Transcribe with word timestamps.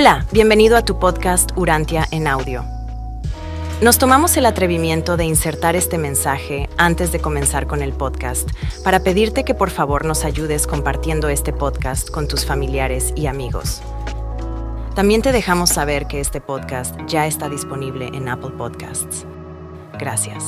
Hola, 0.00 0.24
bienvenido 0.30 0.76
a 0.76 0.84
tu 0.84 1.00
podcast 1.00 1.50
Urantia 1.56 2.06
en 2.12 2.28
audio. 2.28 2.64
Nos 3.82 3.98
tomamos 3.98 4.36
el 4.36 4.46
atrevimiento 4.46 5.16
de 5.16 5.24
insertar 5.24 5.74
este 5.74 5.98
mensaje 5.98 6.68
antes 6.78 7.10
de 7.10 7.18
comenzar 7.18 7.66
con 7.66 7.82
el 7.82 7.92
podcast 7.92 8.48
para 8.84 9.00
pedirte 9.00 9.42
que 9.42 9.56
por 9.56 9.70
favor 9.70 10.04
nos 10.04 10.24
ayudes 10.24 10.68
compartiendo 10.68 11.28
este 11.28 11.52
podcast 11.52 12.10
con 12.10 12.28
tus 12.28 12.46
familiares 12.46 13.12
y 13.16 13.26
amigos. 13.26 13.82
También 14.94 15.20
te 15.20 15.32
dejamos 15.32 15.70
saber 15.70 16.06
que 16.06 16.20
este 16.20 16.40
podcast 16.40 16.94
ya 17.08 17.26
está 17.26 17.48
disponible 17.48 18.06
en 18.14 18.28
Apple 18.28 18.52
Podcasts. 18.56 19.26
Gracias. 19.98 20.44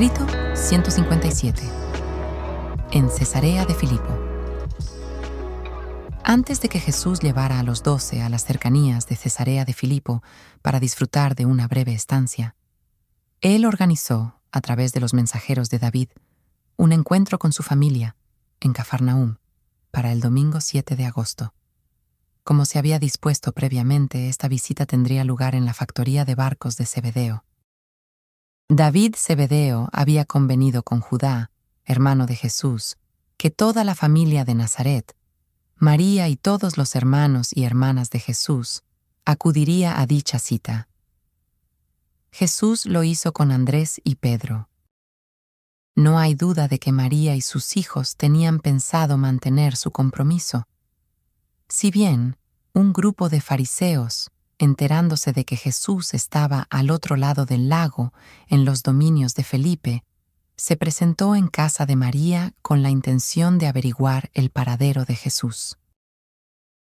Escrito 0.00 0.26
157. 0.54 1.60
En 2.92 3.10
Cesarea 3.10 3.66
de 3.66 3.74
Filipo. 3.74 4.08
Antes 6.24 6.62
de 6.62 6.70
que 6.70 6.80
Jesús 6.80 7.20
llevara 7.20 7.60
a 7.60 7.62
los 7.62 7.82
doce 7.82 8.22
a 8.22 8.30
las 8.30 8.46
cercanías 8.46 9.06
de 9.08 9.16
Cesarea 9.16 9.66
de 9.66 9.74
Filipo 9.74 10.22
para 10.62 10.80
disfrutar 10.80 11.34
de 11.34 11.44
una 11.44 11.68
breve 11.68 11.92
estancia, 11.92 12.56
él 13.42 13.66
organizó, 13.66 14.40
a 14.52 14.62
través 14.62 14.94
de 14.94 15.00
los 15.00 15.12
mensajeros 15.12 15.68
de 15.68 15.78
David, 15.78 16.08
un 16.78 16.92
encuentro 16.92 17.38
con 17.38 17.52
su 17.52 17.62
familia 17.62 18.16
en 18.60 18.72
Cafarnaúm 18.72 19.36
para 19.90 20.12
el 20.12 20.20
domingo 20.20 20.62
7 20.62 20.96
de 20.96 21.04
agosto. 21.04 21.52
Como 22.42 22.64
se 22.64 22.78
había 22.78 22.98
dispuesto 22.98 23.52
previamente, 23.52 24.30
esta 24.30 24.48
visita 24.48 24.86
tendría 24.86 25.24
lugar 25.24 25.54
en 25.54 25.66
la 25.66 25.74
factoría 25.74 26.24
de 26.24 26.36
barcos 26.36 26.78
de 26.78 26.86
Zebedeo. 26.86 27.44
David 28.72 29.16
Zebedeo 29.16 29.88
había 29.92 30.24
convenido 30.24 30.84
con 30.84 31.00
Judá, 31.00 31.50
hermano 31.84 32.26
de 32.26 32.36
Jesús, 32.36 32.98
que 33.36 33.50
toda 33.50 33.82
la 33.82 33.96
familia 33.96 34.44
de 34.44 34.54
Nazaret, 34.54 35.16
María 35.74 36.28
y 36.28 36.36
todos 36.36 36.78
los 36.78 36.94
hermanos 36.94 37.50
y 37.52 37.64
hermanas 37.64 38.10
de 38.10 38.20
Jesús, 38.20 38.84
acudiría 39.24 40.00
a 40.00 40.06
dicha 40.06 40.38
cita. 40.38 40.86
Jesús 42.30 42.86
lo 42.86 43.02
hizo 43.02 43.32
con 43.32 43.50
Andrés 43.50 44.00
y 44.04 44.14
Pedro. 44.14 44.68
No 45.96 46.20
hay 46.20 46.34
duda 46.34 46.68
de 46.68 46.78
que 46.78 46.92
María 46.92 47.34
y 47.34 47.40
sus 47.40 47.76
hijos 47.76 48.16
tenían 48.16 48.60
pensado 48.60 49.18
mantener 49.18 49.74
su 49.74 49.90
compromiso. 49.90 50.68
Si 51.68 51.90
bien 51.90 52.36
un 52.72 52.92
grupo 52.92 53.30
de 53.30 53.40
fariseos 53.40 54.30
enterándose 54.60 55.32
de 55.32 55.46
que 55.46 55.56
Jesús 55.56 56.12
estaba 56.12 56.66
al 56.68 56.90
otro 56.90 57.16
lado 57.16 57.46
del 57.46 57.70
lago, 57.70 58.12
en 58.46 58.66
los 58.66 58.82
dominios 58.82 59.34
de 59.34 59.42
Felipe, 59.42 60.04
se 60.54 60.76
presentó 60.76 61.34
en 61.34 61.48
casa 61.48 61.86
de 61.86 61.96
María 61.96 62.52
con 62.60 62.82
la 62.82 62.90
intención 62.90 63.56
de 63.56 63.66
averiguar 63.66 64.30
el 64.34 64.50
paradero 64.50 65.06
de 65.06 65.16
Jesús. 65.16 65.78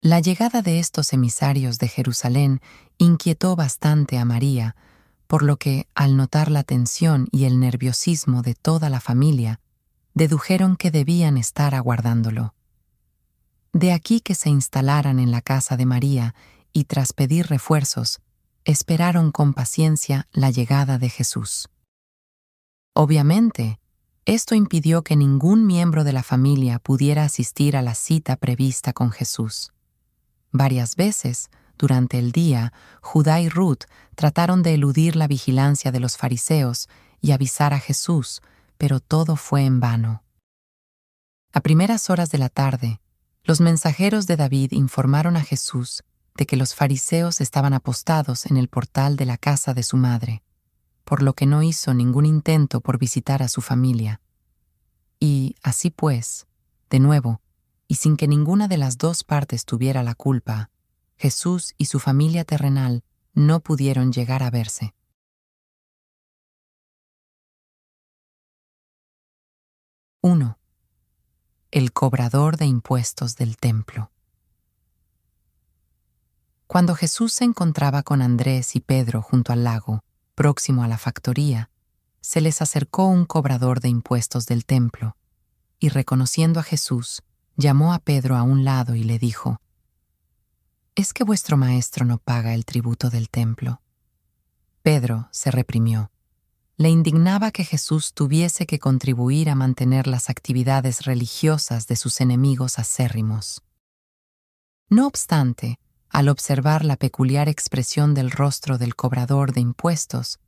La 0.00 0.20
llegada 0.20 0.62
de 0.62 0.78
estos 0.78 1.12
emisarios 1.12 1.78
de 1.78 1.88
Jerusalén 1.88 2.62
inquietó 2.96 3.56
bastante 3.56 4.16
a 4.16 4.24
María, 4.24 4.74
por 5.26 5.42
lo 5.42 5.58
que, 5.58 5.86
al 5.94 6.16
notar 6.16 6.50
la 6.50 6.62
tensión 6.62 7.28
y 7.30 7.44
el 7.44 7.60
nerviosismo 7.60 8.40
de 8.40 8.54
toda 8.54 8.88
la 8.88 9.00
familia, 9.00 9.60
dedujeron 10.14 10.76
que 10.76 10.90
debían 10.90 11.36
estar 11.36 11.74
aguardándolo. 11.74 12.54
De 13.74 13.92
aquí 13.92 14.22
que 14.22 14.34
se 14.34 14.48
instalaran 14.48 15.18
en 15.18 15.30
la 15.30 15.42
casa 15.42 15.76
de 15.76 15.84
María 15.84 16.34
y 16.72 16.84
tras 16.84 17.12
pedir 17.12 17.46
refuerzos, 17.46 18.20
esperaron 18.64 19.32
con 19.32 19.54
paciencia 19.54 20.28
la 20.32 20.50
llegada 20.50 20.98
de 20.98 21.08
Jesús. 21.08 21.68
Obviamente, 22.94 23.78
esto 24.26 24.54
impidió 24.54 25.02
que 25.02 25.16
ningún 25.16 25.66
miembro 25.66 26.04
de 26.04 26.12
la 26.12 26.22
familia 26.22 26.78
pudiera 26.78 27.24
asistir 27.24 27.76
a 27.76 27.82
la 27.82 27.94
cita 27.94 28.36
prevista 28.36 28.92
con 28.92 29.10
Jesús. 29.10 29.72
Varias 30.52 30.96
veces, 30.96 31.50
durante 31.78 32.18
el 32.18 32.32
día, 32.32 32.72
Judá 33.00 33.40
y 33.40 33.48
Ruth 33.48 33.84
trataron 34.14 34.62
de 34.62 34.74
eludir 34.74 35.16
la 35.16 35.26
vigilancia 35.26 35.90
de 35.92 36.00
los 36.00 36.16
fariseos 36.16 36.88
y 37.20 37.32
avisar 37.32 37.72
a 37.72 37.80
Jesús, 37.80 38.42
pero 38.76 39.00
todo 39.00 39.36
fue 39.36 39.64
en 39.64 39.80
vano. 39.80 40.22
A 41.52 41.60
primeras 41.60 42.10
horas 42.10 42.30
de 42.30 42.38
la 42.38 42.48
tarde, 42.48 43.00
los 43.42 43.60
mensajeros 43.60 44.26
de 44.26 44.36
David 44.36 44.72
informaron 44.72 45.36
a 45.36 45.42
Jesús 45.42 46.02
de 46.36 46.46
que 46.46 46.56
los 46.56 46.74
fariseos 46.74 47.40
estaban 47.40 47.74
apostados 47.74 48.46
en 48.46 48.56
el 48.56 48.68
portal 48.68 49.16
de 49.16 49.26
la 49.26 49.36
casa 49.36 49.74
de 49.74 49.82
su 49.82 49.96
madre, 49.96 50.42
por 51.04 51.22
lo 51.22 51.34
que 51.34 51.46
no 51.46 51.62
hizo 51.62 51.94
ningún 51.94 52.26
intento 52.26 52.80
por 52.80 52.98
visitar 52.98 53.42
a 53.42 53.48
su 53.48 53.60
familia. 53.60 54.20
Y, 55.18 55.56
así 55.62 55.90
pues, 55.90 56.46
de 56.88 57.00
nuevo, 57.00 57.40
y 57.88 57.96
sin 57.96 58.16
que 58.16 58.28
ninguna 58.28 58.68
de 58.68 58.78
las 58.78 58.98
dos 58.98 59.24
partes 59.24 59.64
tuviera 59.64 60.02
la 60.02 60.14
culpa, 60.14 60.70
Jesús 61.16 61.74
y 61.76 61.86
su 61.86 61.98
familia 61.98 62.44
terrenal 62.44 63.04
no 63.34 63.60
pudieron 63.60 64.12
llegar 64.12 64.42
a 64.42 64.50
verse. 64.50 64.94
Uno. 70.22 70.58
El 71.70 71.92
cobrador 71.92 72.56
de 72.56 72.66
impuestos 72.66 73.36
del 73.36 73.56
templo. 73.56 74.10
Cuando 76.70 76.94
Jesús 76.94 77.32
se 77.32 77.42
encontraba 77.42 78.04
con 78.04 78.22
Andrés 78.22 78.76
y 78.76 78.80
Pedro 78.80 79.22
junto 79.22 79.52
al 79.52 79.64
lago, 79.64 80.04
próximo 80.36 80.84
a 80.84 80.86
la 80.86 80.98
factoría, 80.98 81.68
se 82.20 82.40
les 82.40 82.62
acercó 82.62 83.08
un 83.08 83.24
cobrador 83.24 83.80
de 83.80 83.88
impuestos 83.88 84.46
del 84.46 84.64
templo, 84.64 85.16
y 85.80 85.88
reconociendo 85.88 86.60
a 86.60 86.62
Jesús, 86.62 87.24
llamó 87.56 87.92
a 87.92 87.98
Pedro 87.98 88.36
a 88.36 88.44
un 88.44 88.64
lado 88.64 88.94
y 88.94 89.02
le 89.02 89.18
dijo, 89.18 89.60
¿Es 90.94 91.12
que 91.12 91.24
vuestro 91.24 91.56
maestro 91.56 92.06
no 92.06 92.18
paga 92.18 92.54
el 92.54 92.64
tributo 92.64 93.10
del 93.10 93.30
templo? 93.30 93.82
Pedro 94.82 95.28
se 95.32 95.50
reprimió. 95.50 96.12
Le 96.76 96.88
indignaba 96.88 97.50
que 97.50 97.64
Jesús 97.64 98.14
tuviese 98.14 98.66
que 98.66 98.78
contribuir 98.78 99.50
a 99.50 99.56
mantener 99.56 100.06
las 100.06 100.30
actividades 100.30 101.04
religiosas 101.04 101.88
de 101.88 101.96
sus 101.96 102.20
enemigos 102.20 102.78
acérrimos. 102.78 103.60
No 104.88 105.08
obstante, 105.08 105.80
al 106.10 106.28
observar 106.28 106.84
la 106.84 106.96
peculiar 106.96 107.48
expresión 107.48 108.14
del 108.14 108.30
rostro 108.30 108.78
del 108.78 108.96
cobrador 108.96 109.52
de 109.52 109.60
impuestos, 109.60 110.40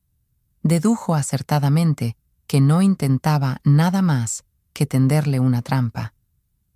dedujo 0.63 1.15
acertadamente 1.15 2.17
que 2.47 2.61
no 2.61 2.83
intentaba 2.83 3.61
nada 3.65 4.03
más 4.03 4.45
que 4.73 4.87
tenderle 4.87 5.41
una 5.41 5.63
trampa, 5.63 6.15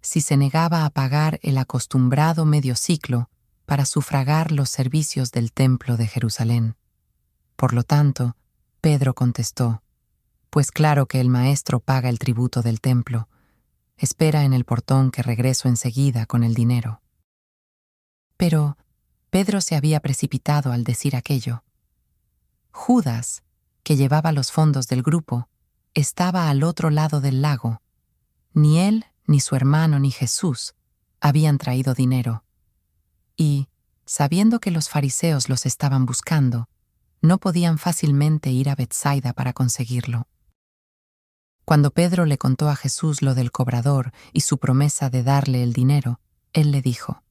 si 0.01 0.21
se 0.21 0.37
negaba 0.37 0.85
a 0.85 0.91
pagar 0.91 1.41
el 1.43 1.59
acostumbrado 1.59 2.45
medio 2.45 2.77
ciclo 2.77 3.29
para 3.67 3.85
sufragar 3.85 4.53
los 4.53 4.71
servicios 4.71 5.33
del 5.33 5.53
templo 5.53 5.97
de 5.97 6.07
Jerusalén. 6.07 6.77
Por 7.57 7.73
lo 7.73 7.83
tanto, 7.83 8.37
Pedro 8.81 9.15
contestó, 9.15 9.83
Pues 10.51 10.71
claro 10.71 11.07
que 11.07 11.21
el 11.21 11.29
maestro 11.29 11.81
paga 11.81 12.09
el 12.09 12.21
tributo 12.21 12.63
del 12.63 12.81
templo, 12.81 13.29
espera 13.97 14.45
en 14.45 14.53
el 14.53 14.65
portón 14.65 15.11
que 15.11 15.23
regreso 15.23 15.69
enseguida 15.69 16.27
con 16.27 16.45
el 16.45 16.55
dinero. 16.55 17.01
Pero 18.37 18.77
Pedro 19.31 19.61
se 19.61 19.77
había 19.77 20.01
precipitado 20.01 20.73
al 20.73 20.85
decir 20.85 21.17
aquello. 21.17 21.65
Judas, 22.71 23.43
que 23.83 23.97
llevaba 23.97 24.33
los 24.33 24.53
fondos 24.53 24.89
del 24.89 25.03
grupo, 25.03 25.49
estaba 25.95 26.49
al 26.51 26.63
otro 26.63 26.91
lado 26.91 27.21
del 27.21 27.41
lago. 27.43 27.81
Ni 28.53 28.81
él, 28.81 29.07
ni 29.27 29.41
su 29.41 29.57
hermano, 29.57 29.99
ni 29.99 30.11
Jesús 30.11 30.75
habían 31.21 31.59
traído 31.59 31.95
dinero. 31.95 32.45
Y, 33.37 33.69
sabiendo 34.05 34.61
que 34.61 34.71
los 34.71 34.89
fariseos 34.89 35.49
los 35.49 35.67
estaban 35.67 36.07
buscando, 36.07 36.69
no 37.23 37.39
podían 37.39 37.79
fácilmente 37.79 38.51
ir 38.51 38.69
a 38.69 38.75
Bethsaida 38.75 39.33
para 39.33 39.53
conseguirlo. 39.53 40.29
Cuando 41.65 41.91
Pedro 41.91 42.27
le 42.27 42.39
contó 42.39 42.69
a 42.69 42.77
Jesús 42.77 43.23
lo 43.23 43.35
del 43.35 43.51
cobrador 43.51 44.13
y 44.33 44.43
su 44.43 44.59
promesa 44.59 45.11
de 45.11 45.23
darle 45.25 45.63
el 45.63 45.73
dinero, 45.73 46.21
él 46.53 46.71
le 46.71 46.81
dijo, 46.81 47.23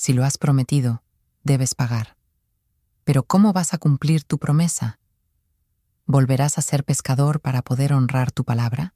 si 0.00 0.14
lo 0.14 0.24
has 0.24 0.38
prometido, 0.38 1.02
debes 1.44 1.74
pagar. 1.74 2.16
Pero 3.04 3.22
¿cómo 3.22 3.52
vas 3.52 3.74
a 3.74 3.78
cumplir 3.78 4.24
tu 4.24 4.38
promesa? 4.38 4.98
¿volverás 6.06 6.56
a 6.56 6.62
ser 6.62 6.84
pescador 6.84 7.40
para 7.40 7.60
poder 7.60 7.92
honrar 7.92 8.32
tu 8.32 8.44
palabra? 8.44 8.94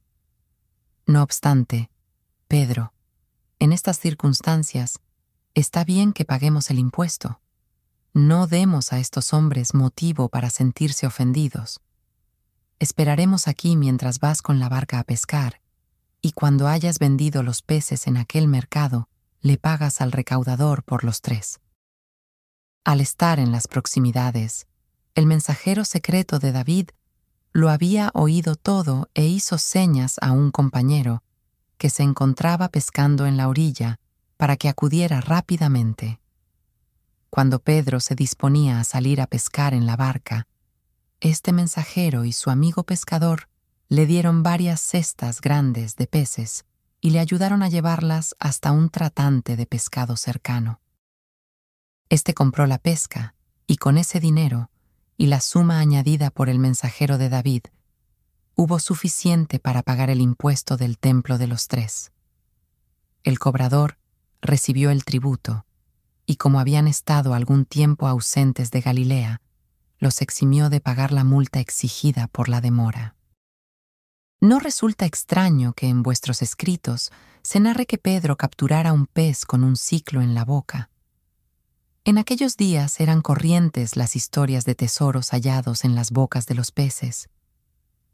No 1.07 1.23
obstante, 1.23 1.91
Pedro, 2.49 2.95
en 3.59 3.75
estas 3.75 3.99
circunstancias, 3.99 4.99
está 5.53 5.85
bien 5.85 6.15
que 6.15 6.25
paguemos 6.25 6.71
el 6.71 6.79
impuesto. 6.79 7.43
No 8.15 8.47
demos 8.47 8.95
a 8.95 8.99
estos 8.99 9.35
hombres 9.35 9.75
motivo 9.75 10.31
para 10.31 10.49
sentirse 10.49 11.07
ofendidos. 11.07 11.83
Esperaremos 12.79 13.47
aquí 13.47 13.77
mientras 13.77 14.21
vas 14.21 14.41
con 14.41 14.59
la 14.59 14.71
barca 14.71 15.01
a 15.01 15.05
pescar, 15.05 15.61
y 16.23 16.33
cuando 16.33 16.67
hayas 16.67 16.99
vendido 16.99 17.43
los 17.43 17.61
peces 17.61 18.07
en 18.07 18.17
aquel 18.17 18.49
mercado, 18.49 19.11
le 19.45 19.59
pagas 19.59 20.01
al 20.01 20.11
recaudador 20.11 20.85
por 20.85 21.05
los 21.05 21.21
tres. 21.21 21.61
Al 22.83 23.03
estar 23.03 23.39
en 23.39 23.53
las 23.53 23.69
proximidades, 23.69 24.67
el 25.15 25.27
mensajero 25.27 25.85
secreto 25.85 26.39
de 26.39 26.51
David 26.51 26.89
lo 27.53 27.69
había 27.69 28.11
oído 28.15 28.57
todo 28.57 29.11
e 29.13 29.27
hizo 29.27 29.59
señas 29.59 30.17
a 30.23 30.33
un 30.33 30.51
compañero 30.51 31.23
que 31.77 31.91
se 31.91 32.03
encontraba 32.03 32.71
pescando 32.71 33.27
en 33.27 33.37
la 33.37 33.49
orilla 33.49 34.01
para 34.39 34.57
que 34.57 34.71
acudiera 34.71 35.21
rápidamente. 35.21 36.21
Cuando 37.29 37.59
Pedro 37.59 38.01
se 38.01 38.15
disponía 38.15 38.81
a 38.81 38.85
salir 38.85 39.21
a 39.21 39.27
pescar 39.27 39.75
en 39.75 39.85
la 39.85 39.97
barca, 39.97 40.49
este 41.21 41.53
mensajero 41.53 42.25
y 42.25 42.33
su 42.33 42.49
amigo 42.49 42.85
pescador 42.85 43.51
le 43.91 44.07
dieron 44.07 44.43
varias 44.43 44.81
cestas 44.81 45.43
grandes 45.43 45.97
de 45.97 46.07
peces 46.07 46.65
y 47.05 47.11
le 47.11 47.21
ayudaron 47.21 47.63
a 47.63 47.69
llevarlas 47.69 48.35
hasta 48.39 48.73
un 48.73 48.89
tratante 48.89 49.57
de 49.57 49.67
pescado 49.67 50.17
cercano. 50.17 50.81
Este 52.09 52.33
compró 52.33 52.67
la 52.67 52.79
pesca 52.79 53.35
y 53.67 53.77
con 53.77 53.99
ese 53.99 54.21
dinero 54.21 54.71
y 55.19 55.27
la 55.27 55.43
suma 55.43 55.81
añadida 55.81 56.31
por 56.31 56.49
el 56.49 56.59
mensajero 56.59 57.19
de 57.19 57.29
David, 57.29 57.65
hubo 58.55 58.79
suficiente 58.79 59.59
para 59.59 59.83
pagar 59.83 60.09
el 60.09 60.23
impuesto 60.23 60.79
del 60.79 60.97
templo 60.97 61.37
de 61.37 61.47
los 61.47 61.69
tres. 61.69 62.11
El 63.23 63.39
cobrador 63.39 63.99
recibió 64.41 64.91
el 64.91 65.05
tributo, 65.05 65.67
y 66.25 66.37
como 66.37 66.59
habían 66.59 66.89
estado 66.89 67.35
algún 67.35 67.67
tiempo 67.67 68.09
ausentes 68.09 68.71
de 68.71 68.81
Galilea, 68.81 69.43
los 69.99 70.23
eximió 70.23 70.71
de 70.71 70.81
pagar 70.81 71.13
la 71.13 71.25
multa 71.25 71.61
exigida 71.61 72.29
por 72.29 72.49
la 72.49 72.63
demora. 72.63 73.15
No 74.45 74.59
resulta 74.59 75.07
extraño 75.07 75.73
que 75.73 75.89
en 75.89 76.03
vuestros 76.03 76.43
escritos 76.43 77.11
se 77.43 77.61
narre 77.61 77.87
que 77.87 77.97
Pedro 77.97 78.37
capturara 78.37 78.93
un 78.93 79.07
pez 79.07 79.47
con 79.47 79.65
un 79.65 79.75
ciclo 79.75 80.21
en 80.21 80.35
la 80.35 80.45
boca. 80.45 80.91
En 82.05 82.19
aquellos 82.19 82.59
días 82.59 83.01
eran 83.01 83.23
corrientes 83.23 83.97
las 83.97 84.17
historias 84.17 84.67
de 84.67 84.75
tesoros 84.75 85.31
hallados 85.31 85.83
en 85.87 85.95
las 85.95 86.11
bocas 86.11 86.45
de 86.45 86.57
los 86.57 86.73
peces. 86.73 87.31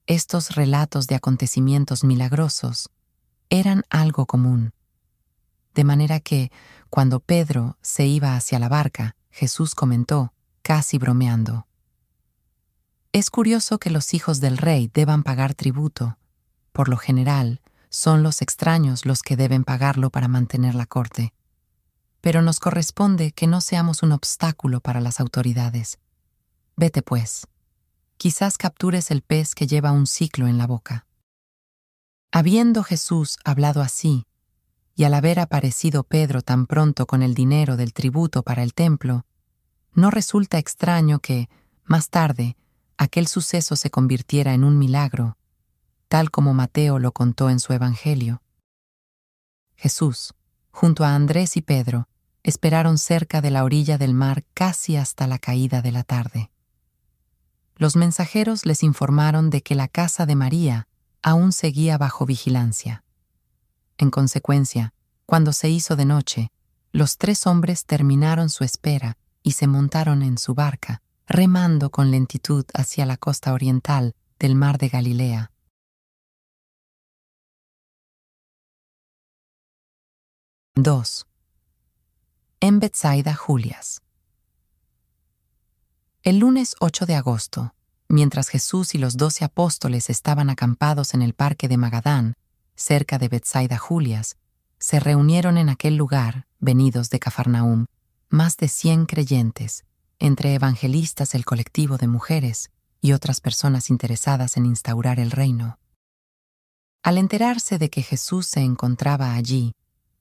Estos 0.07 0.55
relatos 0.55 1.09
de 1.09 1.17
acontecimientos 1.17 2.05
milagrosos 2.05 2.91
eran 3.49 3.83
algo 3.91 4.27
común. 4.27 4.73
De 5.75 5.83
manera 5.83 6.21
que, 6.21 6.53
cuando 6.91 7.19
Pedro 7.19 7.77
se 7.83 8.07
iba 8.07 8.37
hacia 8.37 8.61
la 8.61 8.69
barca, 8.69 9.17
Jesús 9.33 9.75
comentó, 9.75 10.33
casi 10.63 10.97
bromeando, 10.97 11.67
Es 13.13 13.31
curioso 13.31 13.81
que 13.81 13.91
los 13.91 14.15
hijos 14.15 14.39
del 14.39 14.59
rey 14.59 14.89
deban 14.95 15.25
pagar 15.25 15.55
tributo. 15.55 16.19
Por 16.73 16.89
lo 16.89 16.97
general, 16.97 17.61
son 17.89 18.23
los 18.23 18.43
extraños 18.43 19.07
los 19.07 19.23
que 19.23 19.37
deben 19.37 19.65
pagarlo 19.65 20.11
para 20.11 20.29
mantener 20.29 20.75
la 20.75 20.87
corte 20.87 21.33
pero 22.21 22.43
nos 22.43 22.61
corresponde 22.61 23.33
que 23.33 23.47
no 23.47 23.61
seamos 23.61 24.03
un 24.03 24.13
obstáculo 24.13 24.81
para 24.81 25.01
las 25.01 25.21
autoridades. 25.21 25.99
Vete, 26.77 27.03
pues. 27.03 27.47
Quizás 28.17 28.59
captures 28.59 29.11
el 29.11 29.23
pez 29.23 29.55
que 29.55 29.67
lleva 29.67 29.93
un 29.93 30.07
ciclo 30.07 30.47
en 30.47 30.59
la 30.59 30.67
boca. 30.67 31.07
Habiendo 32.31 32.83
Jesús 32.83 33.39
hablado 33.45 33.81
así, 33.81 34.27
y 34.95 35.05
al 35.05 35.15
haber 35.15 35.41
aparecido 35.41 36.05
Pedro 36.05 36.43
tan 36.43 36.67
pronto 36.67 37.07
con 37.07 37.23
el 37.23 37.35
dinero 37.35 37.77
del 37.77 37.95
tributo 37.95 38.43
para 38.43 38.63
el 38.63 38.75
templo, 38.75 39.25
no 39.95 40.11
resulta 40.11 40.59
extraño 40.59 41.21
que, 41.21 41.49
más 41.85 42.11
tarde, 42.11 42.57
aquel 42.99 43.27
suceso 43.27 43.77
se 43.77 43.91
convirtiera 43.91 44.53
en 44.53 44.63
un 44.63 44.79
milagro, 44.79 45.39
tal 46.11 46.33
como 46.33 46.55
Mateo 46.55 46.99
lo 46.99 47.13
contó 47.13 47.51
en 47.51 47.61
su 47.61 47.73
Evangelio. 47.73 48.43
Jesús, 49.77 50.35
junto 50.73 51.05
a 51.05 51.15
Andrés 51.15 51.57
y 51.57 51.63
Pedro, 51.63 52.09
esperaron 52.43 52.99
cerca 52.99 53.41
de 53.41 53.53
la 53.53 53.63
orilla 53.63 53.97
del 53.97 54.13
mar 54.13 54.45
casi 54.53 54.97
hasta 54.97 55.29
la 55.29 55.39
caída 55.39 55.83
de 55.83 55.93
la 55.93 56.03
tarde. 56.03 56.51
Los 57.77 57.95
mensajeros 57.95 58.67
les 58.67 58.83
informaron 58.83 59.51
de 59.51 59.63
que 59.63 59.77
la 59.77 59.87
casa 59.87 60.27
de 60.27 60.35
María 60.35 60.89
aún 61.23 61.53
seguía 61.53 61.97
bajo 61.97 62.27
vigilancia. 62.27 63.05
En 63.97 64.11
consecuencia, 64.11 64.93
cuando 65.27 65.53
se 65.53 65.71
hizo 65.71 65.95
de 65.95 66.07
noche, 66.07 66.51
los 66.91 67.19
tres 67.19 67.47
hombres 67.47 67.87
terminaron 67.87 68.51
su 68.51 68.65
espera 68.65 69.17
y 69.45 69.53
se 69.53 69.69
montaron 69.69 70.25
en 70.25 70.39
su 70.39 70.55
barca, 70.55 71.03
remando 71.29 71.91
con 71.91 72.11
lentitud 72.11 72.65
hacia 72.75 73.07
la 73.07 73.17
costa 73.17 73.53
oriental 73.53 74.17
del 74.41 74.57
mar 74.57 74.77
de 74.77 74.89
Galilea. 74.89 75.50
2 80.77 81.27
en 82.61 82.79
Betsaida 82.79 83.35
Julias. 83.35 84.03
El 86.23 86.39
lunes 86.39 86.77
8 86.79 87.07
de 87.07 87.17
agosto, 87.17 87.75
mientras 88.09 88.49
Jesús 88.49 88.95
y 88.95 88.99
los 88.99 89.17
doce 89.17 89.45
apóstoles 89.45 90.09
estaban 90.11 90.49
acampados 90.49 91.13
en 91.13 91.23
el 91.23 91.35
parque 91.35 91.67
de 91.67 91.77
Magadán, 91.77 92.35
cerca 92.77 93.19
de 93.19 93.29
Betsaida 93.29 93.79
Julias, 93.79 94.37
se 94.79 95.01
reunieron 95.01 95.59
en 95.59 95.71
aquel 95.71 95.97
lugar, 95.97 96.47
venidos 96.61 97.11
de 97.11 97.19
Cafarnaum, 97.19 97.87
más 98.29 98.57
de 98.57 98.69
cien 98.69 99.07
creyentes, 99.07 99.85
entre 100.21 100.55
evangelistas 100.55 101.35
el 101.35 101.45
colectivo 101.45 101.99
de 101.99 102.07
mujeres 102.07 102.71
y 103.01 103.13
otras 103.13 103.41
personas 103.41 103.91
interesadas 103.91 104.57
en 104.57 104.67
instaurar 104.67 105.19
el 105.19 105.33
reino. 105.33 105.81
Al 107.03 107.19
enterarse 107.19 107.77
de 107.79 107.91
que 107.91 108.03
Jesús 108.03 108.47
se 108.47 108.61
encontraba 108.61 109.35
allí, 109.35 109.75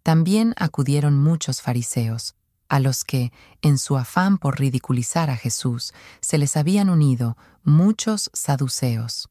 también 0.03 0.53
acudieron 0.57 1.17
muchos 1.17 1.61
fariseos, 1.61 2.35
a 2.67 2.79
los 2.79 3.03
que, 3.03 3.31
en 3.61 3.77
su 3.77 3.97
afán 3.97 4.37
por 4.37 4.59
ridiculizar 4.59 5.29
a 5.29 5.35
Jesús, 5.35 5.93
se 6.21 6.37
les 6.37 6.55
habían 6.55 6.89
unido 6.89 7.35
muchos 7.63 8.29
saduceos. 8.33 9.29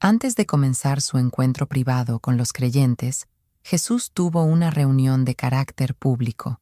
Antes 0.00 0.36
de 0.36 0.44
comenzar 0.44 1.00
su 1.00 1.18
encuentro 1.18 1.66
privado 1.66 2.18
con 2.18 2.36
los 2.36 2.52
creyentes, 2.52 3.26
Jesús 3.62 4.10
tuvo 4.12 4.44
una 4.44 4.70
reunión 4.70 5.24
de 5.24 5.34
carácter 5.34 5.94
público. 5.94 6.60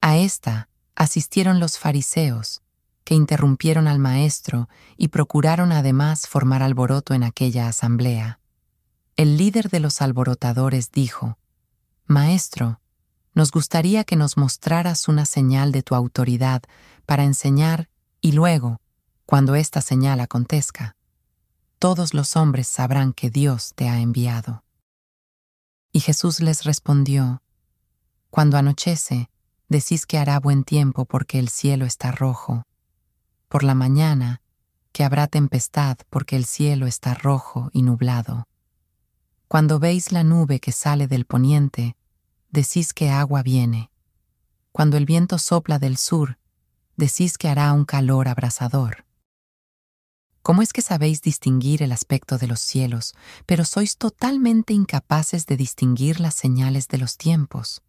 A 0.00 0.16
esta 0.16 0.68
asistieron 0.96 1.60
los 1.60 1.78
fariseos, 1.78 2.62
que 3.04 3.14
interrumpieron 3.14 3.86
al 3.86 3.98
maestro 3.98 4.68
y 4.96 5.08
procuraron 5.08 5.72
además 5.72 6.26
formar 6.26 6.62
alboroto 6.62 7.14
en 7.14 7.22
aquella 7.22 7.68
asamblea. 7.68 8.40
El 9.16 9.36
líder 9.36 9.70
de 9.70 9.80
los 9.80 10.02
alborotadores 10.02 10.90
dijo, 10.90 11.38
Maestro, 12.10 12.80
nos 13.34 13.50
gustaría 13.50 14.02
que 14.02 14.16
nos 14.16 14.38
mostraras 14.38 15.08
una 15.08 15.26
señal 15.26 15.72
de 15.72 15.82
tu 15.82 15.94
autoridad 15.94 16.62
para 17.04 17.24
enseñar 17.24 17.90
y 18.22 18.32
luego, 18.32 18.80
cuando 19.26 19.54
esta 19.54 19.82
señal 19.82 20.20
acontezca, 20.20 20.96
todos 21.78 22.14
los 22.14 22.34
hombres 22.34 22.66
sabrán 22.66 23.12
que 23.12 23.28
Dios 23.28 23.72
te 23.74 23.90
ha 23.90 24.00
enviado. 24.00 24.64
Y 25.92 26.00
Jesús 26.00 26.40
les 26.40 26.64
respondió, 26.64 27.42
Cuando 28.30 28.56
anochece, 28.56 29.28
decís 29.68 30.06
que 30.06 30.16
hará 30.16 30.40
buen 30.40 30.64
tiempo 30.64 31.04
porque 31.04 31.38
el 31.38 31.50
cielo 31.50 31.84
está 31.84 32.10
rojo. 32.10 32.62
Por 33.50 33.64
la 33.64 33.74
mañana, 33.74 34.40
que 34.92 35.04
habrá 35.04 35.26
tempestad 35.26 35.98
porque 36.08 36.36
el 36.36 36.46
cielo 36.46 36.86
está 36.86 37.12
rojo 37.12 37.68
y 37.74 37.82
nublado. 37.82 38.48
Cuando 39.46 39.78
veis 39.78 40.10
la 40.10 40.24
nube 40.24 40.58
que 40.58 40.72
sale 40.72 41.06
del 41.06 41.26
poniente, 41.26 41.97
decís 42.50 42.92
que 42.92 43.10
agua 43.10 43.42
viene. 43.42 43.90
Cuando 44.72 44.96
el 44.96 45.06
viento 45.06 45.38
sopla 45.38 45.78
del 45.78 45.96
sur, 45.96 46.38
decís 46.96 47.38
que 47.38 47.48
hará 47.48 47.72
un 47.72 47.84
calor 47.84 48.28
abrasador. 48.28 49.04
¿Cómo 50.42 50.62
es 50.62 50.72
que 50.72 50.82
sabéis 50.82 51.20
distinguir 51.20 51.82
el 51.82 51.92
aspecto 51.92 52.38
de 52.38 52.46
los 52.46 52.60
cielos, 52.60 53.14
pero 53.44 53.64
sois 53.64 53.98
totalmente 53.98 54.72
incapaces 54.72 55.46
de 55.46 55.56
distinguir 55.56 56.20
las 56.20 56.34
señales 56.34 56.88
de 56.88 56.98
los 56.98 57.16
tiempos? 57.18 57.82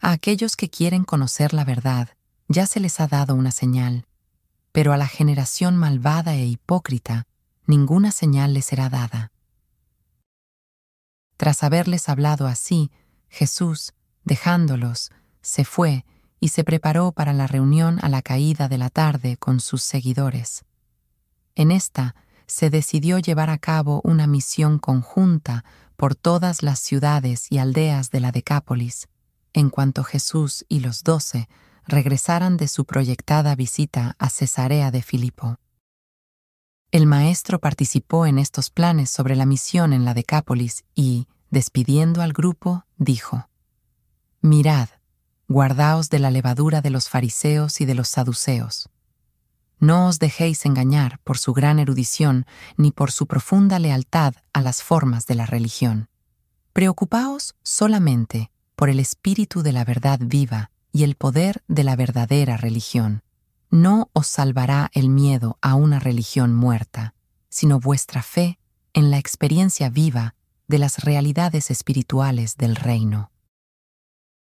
A 0.00 0.10
aquellos 0.10 0.56
que 0.56 0.68
quieren 0.68 1.04
conocer 1.04 1.54
la 1.54 1.64
verdad, 1.64 2.10
ya 2.48 2.66
se 2.66 2.80
les 2.80 3.00
ha 3.00 3.06
dado 3.06 3.34
una 3.34 3.50
señal, 3.50 4.06
pero 4.72 4.92
a 4.92 4.96
la 4.96 5.06
generación 5.06 5.76
malvada 5.76 6.34
e 6.34 6.44
hipócrita, 6.46 7.26
ninguna 7.66 8.10
señal 8.10 8.52
les 8.54 8.66
será 8.66 8.88
dada. 8.88 9.32
Tras 11.36 11.62
haberles 11.62 12.08
hablado 12.08 12.46
así, 12.46 12.90
Jesús, 13.36 13.92
dejándolos, 14.24 15.10
se 15.42 15.66
fue 15.66 16.06
y 16.40 16.48
se 16.48 16.64
preparó 16.64 17.12
para 17.12 17.34
la 17.34 17.46
reunión 17.46 17.98
a 18.00 18.08
la 18.08 18.22
caída 18.22 18.66
de 18.68 18.78
la 18.78 18.88
tarde 18.88 19.36
con 19.36 19.60
sus 19.60 19.82
seguidores. 19.82 20.64
En 21.54 21.70
esta 21.70 22.14
se 22.46 22.70
decidió 22.70 23.18
llevar 23.18 23.50
a 23.50 23.58
cabo 23.58 24.00
una 24.04 24.26
misión 24.26 24.78
conjunta 24.78 25.66
por 25.96 26.14
todas 26.14 26.62
las 26.62 26.78
ciudades 26.78 27.52
y 27.52 27.58
aldeas 27.58 28.10
de 28.10 28.20
la 28.20 28.32
Decápolis, 28.32 29.06
en 29.52 29.68
cuanto 29.68 30.02
Jesús 30.02 30.64
y 30.70 30.80
los 30.80 31.04
doce 31.04 31.46
regresaran 31.86 32.56
de 32.56 32.68
su 32.68 32.86
proyectada 32.86 33.54
visita 33.54 34.16
a 34.18 34.30
Cesarea 34.30 34.90
de 34.90 35.02
Filipo. 35.02 35.56
El 36.90 37.04
maestro 37.04 37.58
participó 37.58 38.24
en 38.24 38.38
estos 38.38 38.70
planes 38.70 39.10
sobre 39.10 39.36
la 39.36 39.44
misión 39.44 39.92
en 39.92 40.06
la 40.06 40.14
Decápolis 40.14 40.84
y, 40.94 41.28
despidiendo 41.50 42.22
al 42.22 42.32
grupo, 42.32 42.84
dijo, 42.96 43.48
Mirad, 44.40 44.88
guardaos 45.48 46.10
de 46.10 46.18
la 46.18 46.30
levadura 46.30 46.80
de 46.80 46.90
los 46.90 47.08
fariseos 47.08 47.80
y 47.80 47.84
de 47.84 47.94
los 47.94 48.08
saduceos. 48.08 48.88
No 49.78 50.06
os 50.06 50.18
dejéis 50.18 50.64
engañar 50.64 51.18
por 51.24 51.38
su 51.38 51.52
gran 51.52 51.78
erudición 51.78 52.46
ni 52.76 52.92
por 52.92 53.10
su 53.10 53.26
profunda 53.26 53.78
lealtad 53.78 54.34
a 54.52 54.62
las 54.62 54.82
formas 54.82 55.26
de 55.26 55.34
la 55.34 55.46
religión. 55.46 56.08
Preocupaos 56.72 57.54
solamente 57.62 58.50
por 58.74 58.88
el 58.88 59.00
espíritu 59.00 59.62
de 59.62 59.72
la 59.72 59.84
verdad 59.84 60.18
viva 60.22 60.70
y 60.92 61.04
el 61.04 61.14
poder 61.14 61.62
de 61.68 61.84
la 61.84 61.96
verdadera 61.96 62.56
religión. 62.56 63.22
No 63.70 64.10
os 64.12 64.28
salvará 64.28 64.90
el 64.94 65.08
miedo 65.08 65.58
a 65.60 65.74
una 65.74 65.98
religión 65.98 66.54
muerta, 66.54 67.14
sino 67.48 67.80
vuestra 67.80 68.22
fe 68.22 68.58
en 68.94 69.10
la 69.10 69.18
experiencia 69.18 69.90
viva 69.90 70.35
de 70.68 70.78
las 70.78 71.04
realidades 71.04 71.70
espirituales 71.70 72.56
del 72.56 72.76
reino. 72.76 73.30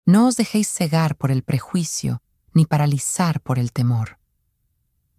No 0.05 0.27
os 0.27 0.37
dejéis 0.37 0.69
cegar 0.69 1.15
por 1.15 1.31
el 1.31 1.43
prejuicio 1.43 2.21
ni 2.53 2.65
paralizar 2.65 3.41
por 3.41 3.59
el 3.59 3.71
temor 3.71 4.17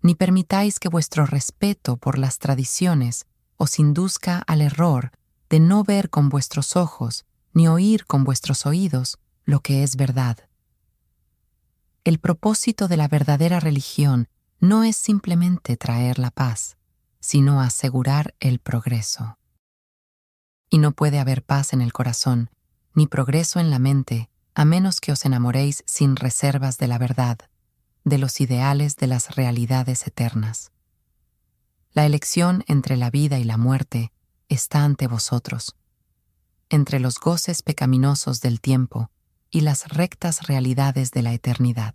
ni 0.02 0.14
permitáis 0.14 0.78
que 0.78 0.88
vuestro 0.88 1.26
respeto 1.26 1.96
por 1.96 2.18
las 2.18 2.38
tradiciones 2.38 3.26
os 3.56 3.78
induzca 3.78 4.38
al 4.38 4.60
error 4.60 5.12
de 5.48 5.60
no 5.60 5.82
ver 5.82 6.10
con 6.10 6.28
vuestros 6.28 6.76
ojos 6.76 7.26
ni 7.52 7.68
oír 7.68 8.06
con 8.06 8.24
vuestros 8.24 8.66
oídos 8.66 9.18
lo 9.44 9.60
que 9.60 9.82
es 9.82 9.96
verdad. 9.96 10.38
El 12.04 12.20
propósito 12.20 12.88
de 12.88 12.96
la 12.96 13.08
verdadera 13.08 13.60
religión 13.60 14.28
no 14.60 14.84
es 14.84 14.96
simplemente 14.96 15.76
traer 15.76 16.18
la 16.18 16.30
paz, 16.30 16.76
sino 17.20 17.60
asegurar 17.60 18.34
el 18.40 18.60
progreso. 18.60 19.37
Y 20.70 20.78
no 20.78 20.92
puede 20.92 21.18
haber 21.18 21.42
paz 21.42 21.72
en 21.72 21.80
el 21.80 21.92
corazón, 21.92 22.50
ni 22.94 23.06
progreso 23.06 23.60
en 23.60 23.70
la 23.70 23.78
mente, 23.78 24.28
a 24.54 24.64
menos 24.64 25.00
que 25.00 25.12
os 25.12 25.24
enamoréis 25.24 25.84
sin 25.86 26.16
reservas 26.16 26.78
de 26.78 26.88
la 26.88 26.98
verdad 26.98 27.38
de 28.08 28.18
los 28.18 28.40
ideales 28.40 28.96
de 28.96 29.06
las 29.06 29.36
realidades 29.36 30.06
eternas. 30.06 30.72
La 31.92 32.06
elección 32.06 32.64
entre 32.66 32.96
la 32.96 33.10
vida 33.10 33.38
y 33.38 33.44
la 33.44 33.56
muerte 33.56 34.12
está 34.48 34.84
ante 34.84 35.06
vosotros, 35.06 35.76
entre 36.68 37.00
los 37.00 37.18
goces 37.18 37.62
pecaminosos 37.62 38.40
del 38.40 38.60
tiempo 38.60 39.10
y 39.50 39.62
las 39.62 39.88
rectas 39.88 40.46
realidades 40.46 41.10
de 41.10 41.22
la 41.22 41.32
eternidad. 41.32 41.94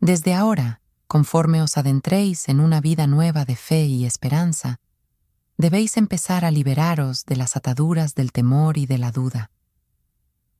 Desde 0.00 0.34
ahora, 0.34 0.80
conforme 1.06 1.62
os 1.62 1.76
adentréis 1.76 2.48
en 2.48 2.60
una 2.60 2.80
vida 2.80 3.06
nueva 3.06 3.44
de 3.44 3.56
fe 3.56 3.84
y 3.84 4.04
esperanza, 4.04 4.80
debéis 5.56 5.96
empezar 5.96 6.44
a 6.44 6.50
liberaros 6.50 7.24
de 7.26 7.36
las 7.36 7.56
ataduras 7.56 8.14
del 8.14 8.32
temor 8.32 8.76
y 8.78 8.86
de 8.86 8.98
la 8.98 9.10
duda. 9.12 9.50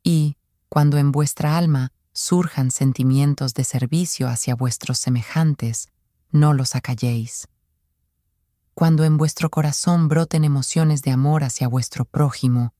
Y, 0.03 0.37
cuando 0.69 0.99
en 0.99 1.13
vuestra 1.13 1.57
alma 1.57 1.93
surjan 2.13 2.71
sentimientos 2.71 3.55
de 3.55 3.65
servicio 3.65 4.29
hacia 4.29 4.55
vuestros 4.55 4.99
semejantes, 4.99 5.89
no 6.31 6.53
los 6.53 6.75
acalléis. 6.75 7.49
Cuando 8.75 9.05
en 9.05 9.17
vuestro 9.17 9.51
corazón 9.51 10.09
broten 10.09 10.45
emociones 10.45 11.03
de 11.03 11.13
amor 11.13 11.45
hacia 11.45 11.69
vuestro 11.69 12.05
prójimo, 12.05 12.75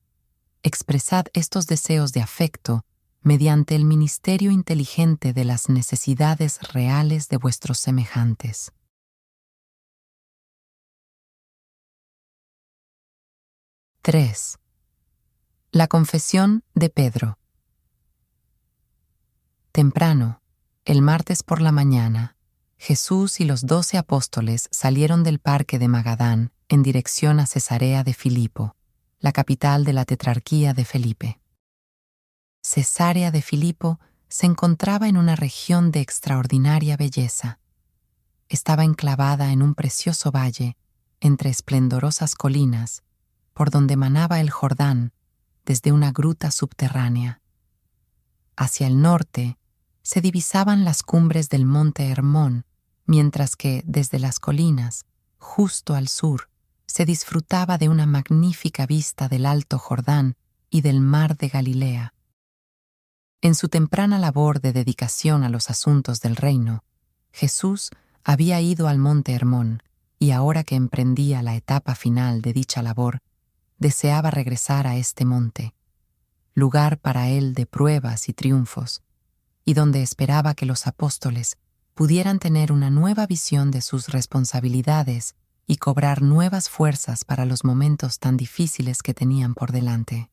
expresad 0.61 1.25
estos 1.33 1.67
deseos 1.67 2.11
de 2.11 2.21
afecto 2.21 2.85
mediante 3.21 3.75
el 3.75 3.85
ministerio 3.85 4.51
inteligente 4.51 5.33
de 5.33 5.45
las 5.45 5.69
necesidades 5.69 6.59
reales 6.73 7.27
de 7.29 7.37
vuestros 7.37 7.79
semejantes. 7.79 8.71
—3. 14.05 14.59
La 15.71 15.87
confesión 15.87 16.63
de 16.75 16.91
Pedro. 16.91 17.39
Temprano, 19.71 20.43
el 20.85 21.01
martes 21.01 21.41
por 21.41 21.59
la 21.59 21.71
mañana, 21.71 22.37
Jesús 22.77 23.39
y 23.39 23.45
los 23.45 23.65
doce 23.65 23.97
apóstoles 23.97 24.67
salieron 24.69 25.23
del 25.23 25.39
parque 25.39 25.79
de 25.79 25.87
Magadán 25.87 26.51
en 26.69 26.83
dirección 26.83 27.39
a 27.39 27.47
Cesarea 27.47 28.03
de 28.03 28.13
Filipo, 28.13 28.75
la 29.17 29.31
capital 29.31 29.85
de 29.85 29.93
la 29.93 30.05
tetrarquía 30.05 30.75
de 30.75 30.85
Felipe. 30.85 31.39
Cesarea 32.61 33.31
de 33.31 33.41
Filipo 33.41 33.99
se 34.29 34.45
encontraba 34.45 35.07
en 35.07 35.17
una 35.17 35.35
región 35.35 35.89
de 35.89 36.01
extraordinaria 36.01 36.95
belleza. 36.95 37.57
Estaba 38.49 38.83
enclavada 38.83 39.51
en 39.51 39.63
un 39.63 39.73
precioso 39.73 40.29
valle, 40.31 40.77
entre 41.21 41.49
esplendorosas 41.49 42.35
colinas, 42.35 43.01
por 43.55 43.71
donde 43.71 43.95
manaba 43.95 44.41
el 44.41 44.51
Jordán 44.51 45.13
desde 45.65 45.93
una 45.93 46.11
gruta 46.11 46.51
subterránea. 46.51 47.41
Hacia 48.57 48.85
el 48.85 49.01
norte, 49.01 49.57
se 50.03 50.21
divisaban 50.21 50.83
las 50.83 51.01
cumbres 51.01 51.49
del 51.49 51.65
monte 51.65 52.09
Hermón, 52.09 52.65
mientras 53.05 53.55
que 53.55 53.81
desde 53.87 54.19
las 54.19 54.39
colinas, 54.39 55.05
justo 55.39 55.95
al 55.95 56.09
sur, 56.09 56.49
se 56.85 57.05
disfrutaba 57.05 57.77
de 57.77 57.89
una 57.89 58.05
magnífica 58.05 58.85
vista 58.85 59.29
del 59.29 59.45
Alto 59.45 59.79
Jordán 59.79 60.35
y 60.69 60.81
del 60.81 60.99
mar 60.99 61.37
de 61.37 61.47
Galilea. 61.47 62.13
En 63.41 63.55
su 63.55 63.69
temprana 63.69 64.19
labor 64.19 64.59
de 64.59 64.73
dedicación 64.73 65.43
a 65.43 65.49
los 65.49 65.69
asuntos 65.69 66.19
del 66.19 66.35
reino, 66.35 66.83
Jesús 67.31 67.89
había 68.23 68.59
ido 68.59 68.89
al 68.89 68.99
monte 68.99 69.33
Hermón 69.33 69.81
y 70.19 70.31
ahora 70.31 70.63
que 70.63 70.75
emprendía 70.75 71.41
la 71.41 71.55
etapa 71.55 71.95
final 71.95 72.41
de 72.41 72.53
dicha 72.53 72.81
labor, 72.81 73.21
deseaba 73.77 74.31
regresar 74.31 74.87
a 74.87 74.95
este 74.95 75.25
monte, 75.25 75.73
lugar 76.53 76.97
para 76.97 77.29
él 77.29 77.53
de 77.53 77.65
pruebas 77.65 78.29
y 78.29 78.33
triunfos, 78.33 79.03
y 79.65 79.73
donde 79.73 80.01
esperaba 80.01 80.53
que 80.53 80.65
los 80.65 80.87
apóstoles 80.87 81.57
pudieran 81.93 82.39
tener 82.39 82.71
una 82.71 82.89
nueva 82.89 83.25
visión 83.25 83.71
de 83.71 83.81
sus 83.81 84.09
responsabilidades 84.09 85.35
y 85.67 85.77
cobrar 85.77 86.21
nuevas 86.21 86.69
fuerzas 86.69 87.25
para 87.25 87.45
los 87.45 87.63
momentos 87.63 88.19
tan 88.19 88.37
difíciles 88.37 89.01
que 89.01 89.13
tenían 89.13 89.55
por 89.55 89.71
delante. 89.71 90.29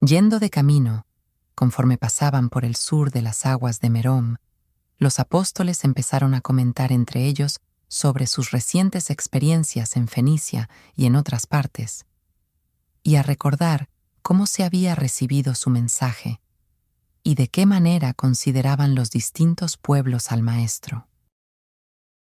Yendo 0.00 0.38
de 0.38 0.50
camino, 0.50 1.06
conforme 1.54 1.98
pasaban 1.98 2.48
por 2.48 2.64
el 2.64 2.74
sur 2.74 3.10
de 3.10 3.22
las 3.22 3.46
aguas 3.46 3.80
de 3.80 3.90
Merom, 3.90 4.36
los 4.98 5.20
apóstoles 5.20 5.84
empezaron 5.84 6.34
a 6.34 6.40
comentar 6.40 6.90
entre 6.90 7.26
ellos 7.26 7.60
sobre 7.88 8.26
sus 8.26 8.50
recientes 8.50 9.10
experiencias 9.10 9.96
en 9.96 10.08
Fenicia 10.08 10.68
y 10.94 11.06
en 11.06 11.16
otras 11.16 11.46
partes, 11.46 12.06
y 13.02 13.16
a 13.16 13.22
recordar 13.22 13.88
cómo 14.22 14.46
se 14.46 14.64
había 14.64 14.94
recibido 14.94 15.54
su 15.54 15.70
mensaje 15.70 16.40
y 17.22 17.34
de 17.34 17.48
qué 17.48 17.66
manera 17.66 18.14
consideraban 18.14 18.94
los 18.94 19.10
distintos 19.10 19.76
pueblos 19.76 20.32
al 20.32 20.42
Maestro. 20.42 21.08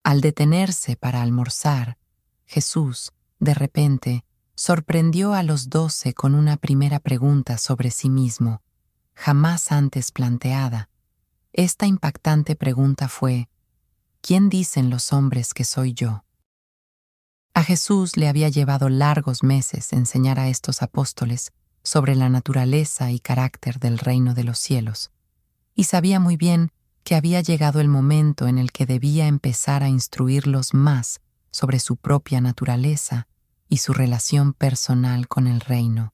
Al 0.03 0.21
detenerse 0.21 0.95
para 0.95 1.21
almorzar, 1.21 1.97
Jesús, 2.45 3.11
de 3.39 3.53
repente, 3.53 4.23
sorprendió 4.55 5.33
a 5.33 5.43
los 5.43 5.69
doce 5.69 6.13
con 6.13 6.33
una 6.33 6.57
primera 6.57 6.99
pregunta 6.99 7.57
sobre 7.57 7.91
sí 7.91 8.09
mismo, 8.09 8.61
jamás 9.13 9.71
antes 9.71 10.11
planteada. 10.11 10.89
Esta 11.51 11.85
impactante 11.85 12.55
pregunta 12.55 13.09
fue, 13.09 13.49
¿quién 14.21 14.49
dicen 14.49 14.89
los 14.89 15.11
hombres 15.11 15.53
que 15.53 15.63
soy 15.63 15.93
yo? 15.93 16.23
A 17.57 17.63
Jesús 17.63 18.17
le 18.17 18.27
había 18.27 18.49
llevado 18.49 18.87
largos 18.87 19.41
meses 19.41 19.91
enseñar 19.91 20.39
a 20.39 20.47
estos 20.47 20.83
apóstoles 20.83 21.53
sobre 21.81 22.13
la 22.13 22.29
naturaleza 22.29 23.09
y 23.09 23.19
carácter 23.19 23.79
del 23.79 23.97
reino 23.97 24.35
de 24.35 24.43
los 24.43 24.59
cielos, 24.59 25.09
y 25.73 25.85
sabía 25.85 26.19
muy 26.19 26.37
bien 26.37 26.71
que 27.03 27.15
había 27.15 27.41
llegado 27.41 27.81
el 27.81 27.87
momento 27.87 28.45
en 28.47 28.59
el 28.59 28.71
que 28.71 28.85
debía 28.85 29.25
empezar 29.25 29.81
a 29.81 29.89
instruirlos 29.89 30.75
más 30.75 31.19
sobre 31.49 31.79
su 31.79 31.95
propia 31.95 32.41
naturaleza 32.41 33.27
y 33.67 33.77
su 33.77 33.91
relación 33.91 34.53
personal 34.53 35.27
con 35.27 35.47
el 35.47 35.59
reino. 35.59 36.13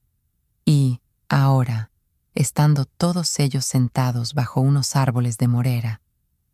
Y, 0.64 1.02
ahora, 1.28 1.90
estando 2.34 2.86
todos 2.86 3.38
ellos 3.38 3.66
sentados 3.66 4.32
bajo 4.32 4.62
unos 4.62 4.96
árboles 4.96 5.36
de 5.36 5.48
morera, 5.48 6.00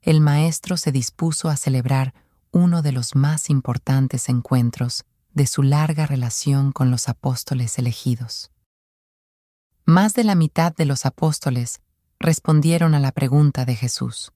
el 0.03 0.21
maestro 0.21 0.77
se 0.77 0.91
dispuso 0.91 1.49
a 1.49 1.55
celebrar 1.55 2.13
uno 2.53 2.83
de 2.83 2.93
los 2.93 3.15
más 3.15 3.51
importantes 3.51 4.29
encuentros 4.29 5.05
de 5.33 5.47
su 5.47 5.63
larga 5.63 6.07
relación 6.07 6.73
con 6.73 6.91
los 6.91 7.09
apóstoles 7.09 7.79
elegidos. 7.79 8.51
Más 9.85 10.15
de 10.15 10.25
la 10.25 10.35
mitad 10.35 10.75
de 10.75 10.85
los 10.85 11.07
apóstoles 11.07 11.81
respondieron 12.19 12.95
a 12.95 13.01
la 13.01 13.13
pregunta 13.13 13.65
de 13.65 13.77
Jesús. 13.77 14.33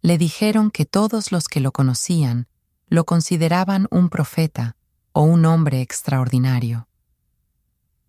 Le 0.00 0.18
dijeron 0.18 0.70
que 0.70 0.84
todos 0.84 1.32
los 1.32 1.48
que 1.48 1.60
lo 1.60 1.72
conocían 1.72 2.46
lo 2.88 3.04
consideraban 3.04 3.88
un 3.90 4.10
profeta 4.10 4.76
o 5.12 5.22
un 5.22 5.46
hombre 5.46 5.80
extraordinario, 5.80 6.88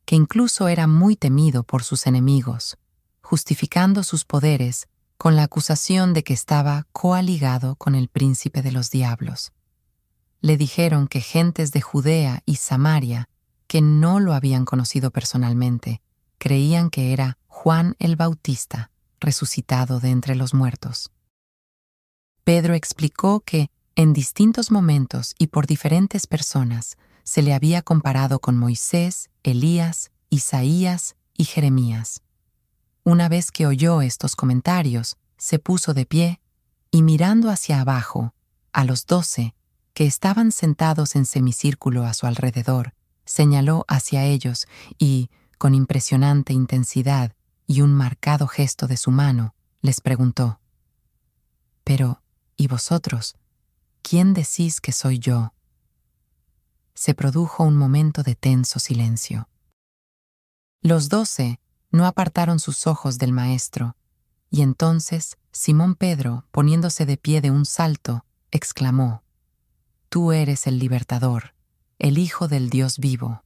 que 0.06 0.16
incluso 0.16 0.68
era 0.68 0.88
muy 0.88 1.16
temido 1.16 1.64
por 1.64 1.84
sus 1.84 2.08
enemigos, 2.08 2.78
justificando 3.22 4.04
sus 4.04 4.26
poderes 4.26 4.88
con 5.18 5.36
la 5.36 5.44
acusación 5.44 6.14
de 6.14 6.24
que 6.24 6.34
estaba 6.34 6.88
coaligado 6.92 7.76
con 7.76 7.96
el 7.96 8.08
príncipe 8.08 8.62
de 8.62 8.72
los 8.72 8.90
diablos. 8.92 9.54
Le 10.42 10.58
dijeron 10.58 11.08
que 11.08 11.22
gentes 11.22 11.72
de 11.72 11.82
Judea 11.82 12.42
y 12.46 12.58
Samaria, 12.58 13.30
que 13.68 13.82
no 13.82 14.20
lo 14.20 14.34
habían 14.34 14.66
conocido 14.66 15.12
personalmente, 15.12 16.02
creían 16.38 16.90
que 16.90 17.14
era 17.14 17.38
Juan 17.48 17.96
el 18.00 18.16
Bautista, 18.16 18.92
resucitado 19.20 20.00
de 20.00 20.10
entre 20.10 20.36
los 20.36 20.54
muertos. 20.54 21.12
Pedro 22.44 22.76
explicó 22.76 23.40
que, 23.40 23.72
en 23.96 24.14
distintos 24.14 24.70
momentos 24.70 25.34
y 25.40 25.48
por 25.48 25.66
diferentes 25.66 26.28
personas, 26.28 26.98
se 27.24 27.42
le 27.42 27.54
había 27.54 27.82
comparado 27.82 28.40
con 28.40 28.58
Moisés, 28.58 29.30
Elías, 29.42 30.12
Isaías 30.30 31.16
y 31.36 31.46
Jeremías. 31.46 32.22
Una 33.08 33.30
vez 33.30 33.52
que 33.52 33.68
oyó 33.68 34.02
estos 34.02 34.36
comentarios, 34.36 35.16
se 35.38 35.60
puso 35.60 35.94
de 35.94 36.08
pie 36.08 36.42
y 36.90 37.04
mirando 37.04 37.52
hacia 37.52 37.80
abajo, 37.80 38.34
a 38.74 38.84
los 38.84 39.06
doce, 39.06 39.54
que 39.94 40.08
estaban 40.08 40.52
sentados 40.52 41.16
en 41.16 41.28
semicírculo 41.28 42.04
a 42.04 42.16
su 42.16 42.26
alrededor, 42.26 42.96
señaló 43.24 43.86
hacia 43.88 44.24
ellos 44.26 44.68
y, 44.98 45.30
con 45.60 45.76
impresionante 45.76 46.52
intensidad 46.52 47.36
y 47.68 47.82
un 47.82 47.94
marcado 47.94 48.48
gesto 48.48 48.88
de 48.88 48.98
su 48.98 49.12
mano, 49.12 49.54
les 49.82 50.02
preguntó, 50.02 50.60
Pero, 51.84 52.24
¿y 52.58 52.66
vosotros? 52.66 53.36
¿Quién 54.02 54.34
decís 54.34 54.82
que 54.82 54.92
soy 54.92 55.20
yo? 55.20 55.54
Se 56.96 57.14
produjo 57.14 57.66
un 57.66 57.78
momento 57.78 58.24
de 58.24 58.34
tenso 58.34 58.80
silencio. 58.80 59.48
Los 60.82 61.08
doce 61.10 61.60
no 61.96 62.06
apartaron 62.06 62.60
sus 62.60 62.88
ojos 62.88 63.18
del 63.18 63.32
Maestro, 63.32 63.96
y 64.50 64.62
entonces 64.62 65.38
Simón 65.52 65.96
Pedro, 65.96 66.46
poniéndose 66.52 67.06
de 67.06 67.18
pie 67.18 67.42
de 67.42 67.52
un 67.52 67.66
salto, 67.66 68.26
exclamó, 68.52 69.24
Tú 70.10 70.32
eres 70.32 70.68
el 70.68 70.78
libertador, 70.78 71.56
el 71.98 72.18
Hijo 72.18 72.48
del 72.48 72.70
Dios 72.70 73.00
vivo. 73.00 73.44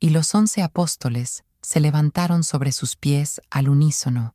Y 0.00 0.10
los 0.10 0.34
once 0.34 0.62
apóstoles 0.62 1.44
se 1.60 1.80
levantaron 1.80 2.42
sobre 2.42 2.72
sus 2.72 2.96
pies 2.96 3.40
al 3.50 3.68
unísono, 3.68 4.34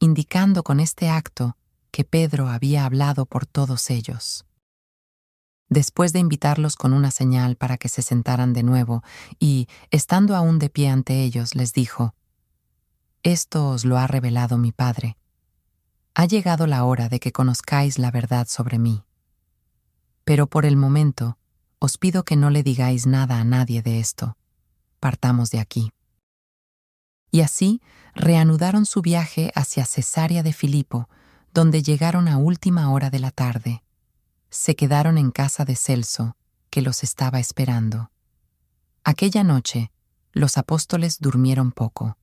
indicando 0.00 0.62
con 0.62 0.80
este 0.80 1.08
acto 1.08 1.56
que 1.90 2.04
Pedro 2.04 2.48
había 2.48 2.84
hablado 2.84 3.26
por 3.26 3.46
todos 3.46 3.90
ellos. 3.90 4.46
Después 5.68 6.12
de 6.12 6.18
invitarlos 6.18 6.76
con 6.76 6.92
una 6.92 7.10
señal 7.10 7.56
para 7.56 7.78
que 7.78 7.88
se 7.88 8.02
sentaran 8.02 8.52
de 8.52 8.64
nuevo, 8.64 9.02
y, 9.38 9.68
estando 9.90 10.34
aún 10.34 10.58
de 10.58 10.70
pie 10.70 10.88
ante 10.88 11.22
ellos, 11.22 11.54
les 11.54 11.72
dijo, 11.72 12.14
esto 13.24 13.70
os 13.70 13.86
lo 13.86 13.96
ha 13.96 14.06
revelado 14.06 14.58
mi 14.58 14.70
Padre. 14.70 15.16
Ha 16.14 16.26
llegado 16.26 16.66
la 16.66 16.84
hora 16.84 17.08
de 17.08 17.18
que 17.20 17.32
conozcáis 17.32 17.98
la 17.98 18.10
verdad 18.10 18.46
sobre 18.46 18.78
mí. 18.78 19.02
Pero 20.24 20.46
por 20.46 20.66
el 20.66 20.76
momento, 20.76 21.38
os 21.78 21.96
pido 21.96 22.24
que 22.24 22.36
no 22.36 22.50
le 22.50 22.62
digáis 22.62 23.06
nada 23.06 23.40
a 23.40 23.44
nadie 23.44 23.80
de 23.80 23.98
esto. 23.98 24.36
Partamos 25.00 25.50
de 25.50 25.58
aquí. 25.58 25.90
Y 27.30 27.40
así 27.40 27.80
reanudaron 28.14 28.84
su 28.84 29.00
viaje 29.00 29.50
hacia 29.54 29.86
Cesarea 29.86 30.42
de 30.42 30.52
Filipo, 30.52 31.08
donde 31.52 31.82
llegaron 31.82 32.28
a 32.28 32.36
última 32.36 32.90
hora 32.90 33.08
de 33.08 33.20
la 33.20 33.30
tarde. 33.30 33.82
Se 34.50 34.76
quedaron 34.76 35.16
en 35.16 35.30
casa 35.30 35.64
de 35.64 35.76
Celso, 35.76 36.36
que 36.68 36.82
los 36.82 37.02
estaba 37.02 37.40
esperando. 37.40 38.10
Aquella 39.02 39.44
noche, 39.44 39.90
los 40.32 40.58
apóstoles 40.58 41.20
durmieron 41.20 41.72
poco 41.72 42.18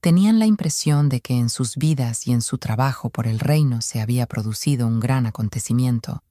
tenían 0.00 0.38
la 0.38 0.46
impresión 0.46 1.08
de 1.08 1.20
que 1.20 1.34
en 1.34 1.48
sus 1.48 1.76
vidas 1.76 2.26
y 2.26 2.32
en 2.32 2.42
su 2.42 2.58
trabajo 2.58 3.10
por 3.10 3.26
el 3.26 3.40
reino 3.40 3.80
se 3.80 4.00
había 4.00 4.26
producido 4.26 4.86
un 4.86 5.00
gran 5.00 5.26
acontecimiento. 5.26 6.22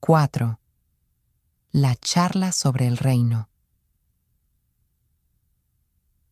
¡4! 0.00 0.58
La 1.72 1.96
charla 1.96 2.52
sobre 2.52 2.86
el 2.86 2.98
reino. 2.98 3.48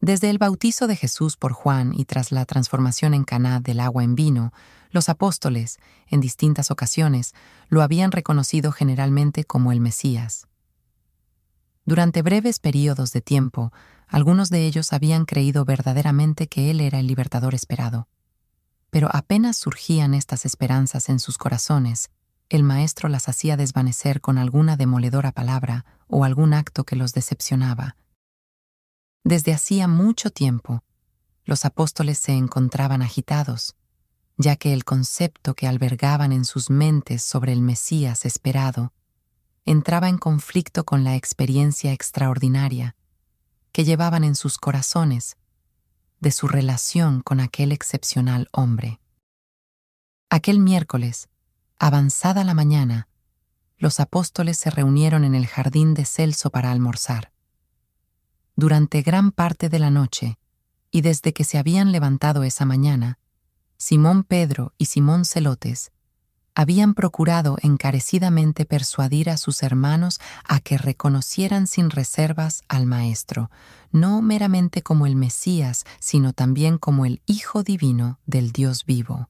Desde 0.01 0.31
el 0.31 0.39
bautizo 0.39 0.89
de 0.89 0.97
Jesús 0.97 1.37
por 1.37 1.53
Juan 1.53 1.95
y 1.95 2.05
tras 2.05 2.33
la 2.33 2.45
transformación 2.45 3.15
en 3.15 3.25
Caná 3.25 3.61
del 3.61 3.81
agua 3.81 4.05
en 4.05 4.15
vino, 4.15 4.53
los 4.91 5.09
apóstoles, 5.09 5.79
en 6.09 6.21
distintas 6.21 6.71
ocasiones, 6.71 7.35
lo 7.69 7.83
habían 7.83 8.13
reconocido 8.13 8.73
generalmente 8.73 9.45
como 9.45 9.73
el 9.73 9.81
Mesías. 9.81 10.49
Durante 11.85 12.23
breves 12.23 12.61
periodos 12.61 13.13
de 13.13 13.21
tiempo, 13.21 13.73
algunos 14.07 14.51
de 14.51 14.67
ellos 14.67 14.93
habían 14.93 15.25
creído 15.25 15.65
verdaderamente 15.65 16.47
que 16.47 16.71
Él 16.71 16.81
era 16.81 17.01
el 17.01 17.07
libertador 17.07 17.55
esperado. 17.55 18.09
Pero 18.91 19.09
apenas 19.13 19.57
surgían 19.57 20.15
estas 20.15 20.45
esperanzas 20.45 21.09
en 21.09 21.19
sus 21.19 21.39
corazones, 21.39 22.11
el 22.51 22.63
Maestro 22.63 23.09
las 23.09 23.29
hacía 23.29 23.57
desvanecer 23.57 24.21
con 24.21 24.39
alguna 24.39 24.77
demoledora 24.77 25.33
palabra 25.33 25.87
o 26.07 26.25
algún 26.25 26.53
acto 26.53 26.85
que 26.85 26.97
los 26.97 27.15
decepcionaba. 27.15 27.97
Desde 29.25 29.55
hacía 29.55 29.89
mucho 29.89 30.31
tiempo, 30.31 30.85
los 31.45 31.65
apóstoles 31.65 32.19
se 32.19 32.33
encontraban 32.33 33.03
agitados, 33.03 33.75
ya 34.37 34.57
que 34.57 34.73
el 34.73 34.85
concepto 34.85 35.55
que 35.55 35.67
albergaban 35.67 36.33
en 36.33 36.45
sus 36.45 36.71
mentes 36.71 37.23
sobre 37.23 37.53
el 37.53 37.63
Mesías 37.63 38.25
esperado 38.25 38.93
entraba 39.65 40.09
en 40.09 40.19
conflicto 40.19 40.85
con 40.85 41.05
la 41.05 41.17
experiencia 41.17 41.93
extraordinaria 41.93 42.97
que 43.73 43.85
llevaban 43.85 44.25
en 44.25 44.35
sus 44.35 44.59
corazones 44.59 45.37
de 46.21 46.31
su 46.31 46.49
relación 46.49 47.21
con 47.21 47.41
aquel 47.41 47.73
excepcional 47.73 48.49
hombre. 48.53 49.01
Aquel 50.31 50.59
miércoles, 50.59 51.29
avanzada 51.79 52.45
la 52.45 52.55
mañana, 52.55 53.09
los 53.79 53.99
apóstoles 53.99 54.59
se 54.59 54.71
reunieron 54.71 55.25
en 55.25 55.35
el 55.35 55.47
jardín 55.47 55.95
de 55.95 56.05
Celso 56.05 56.51
para 56.51 56.71
almorzar. 56.71 57.33
Durante 58.55 59.03
gran 59.03 59.33
parte 59.33 59.69
de 59.69 59.79
la 59.79 59.91
noche, 59.91 60.39
y 60.91 61.01
desde 61.01 61.33
que 61.33 61.45
se 61.45 61.59
habían 61.59 61.91
levantado 61.91 62.45
esa 62.45 62.65
mañana, 62.65 63.19
Simón 63.79 64.23
Pedro 64.25 64.75
y 64.79 64.87
Simón 64.87 65.25
Celotes 65.25 65.92
habían 66.55 66.95
procurado 66.95 67.57
encarecidamente 67.63 68.65
persuadir 68.65 69.31
a 69.31 69.37
sus 69.37 69.63
hermanos 69.63 70.21
a 70.45 70.61
que 70.61 70.79
reconocieran 70.79 71.67
sin 71.67 71.91
reservas 71.91 72.63
al 72.69 72.87
Maestro, 72.87 73.51
no 73.91 74.23
meramente 74.23 74.83
como 74.83 75.07
el 75.07 75.17
Mesías, 75.17 75.85
sino 75.99 76.33
también 76.33 76.79
como 76.79 77.07
el 77.07 77.23
Hijo 77.27 77.63
Divino 77.63 78.19
del 78.27 78.53
Dios 78.53 78.85
vivo. 78.85 79.29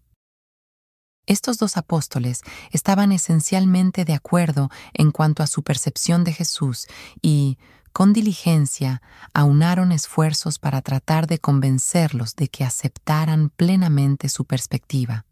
Estos 1.27 1.59
dos 1.59 1.77
apóstoles 1.77 2.43
estaban 2.73 3.13
esencialmente 3.13 4.05
de 4.05 4.15
acuerdo 4.15 4.71
en 4.93 5.13
cuanto 5.13 5.45
a 5.45 5.47
su 5.47 5.63
percepción 5.63 6.25
de 6.25 6.33
Jesús 6.33 6.89
y, 7.21 7.59
con 7.93 8.13
diligencia, 8.13 9.03
aunaron 9.33 9.93
esfuerzos 9.93 10.59
para 10.59 10.83
tratar 10.83 11.29
de 11.29 11.39
convencerlos 11.39 12.35
de 12.35 12.49
que 12.49 12.65
aceptaran 12.65 13.51
plenamente 13.51 14.29
su 14.29 14.47
perspectiva. 14.47 15.25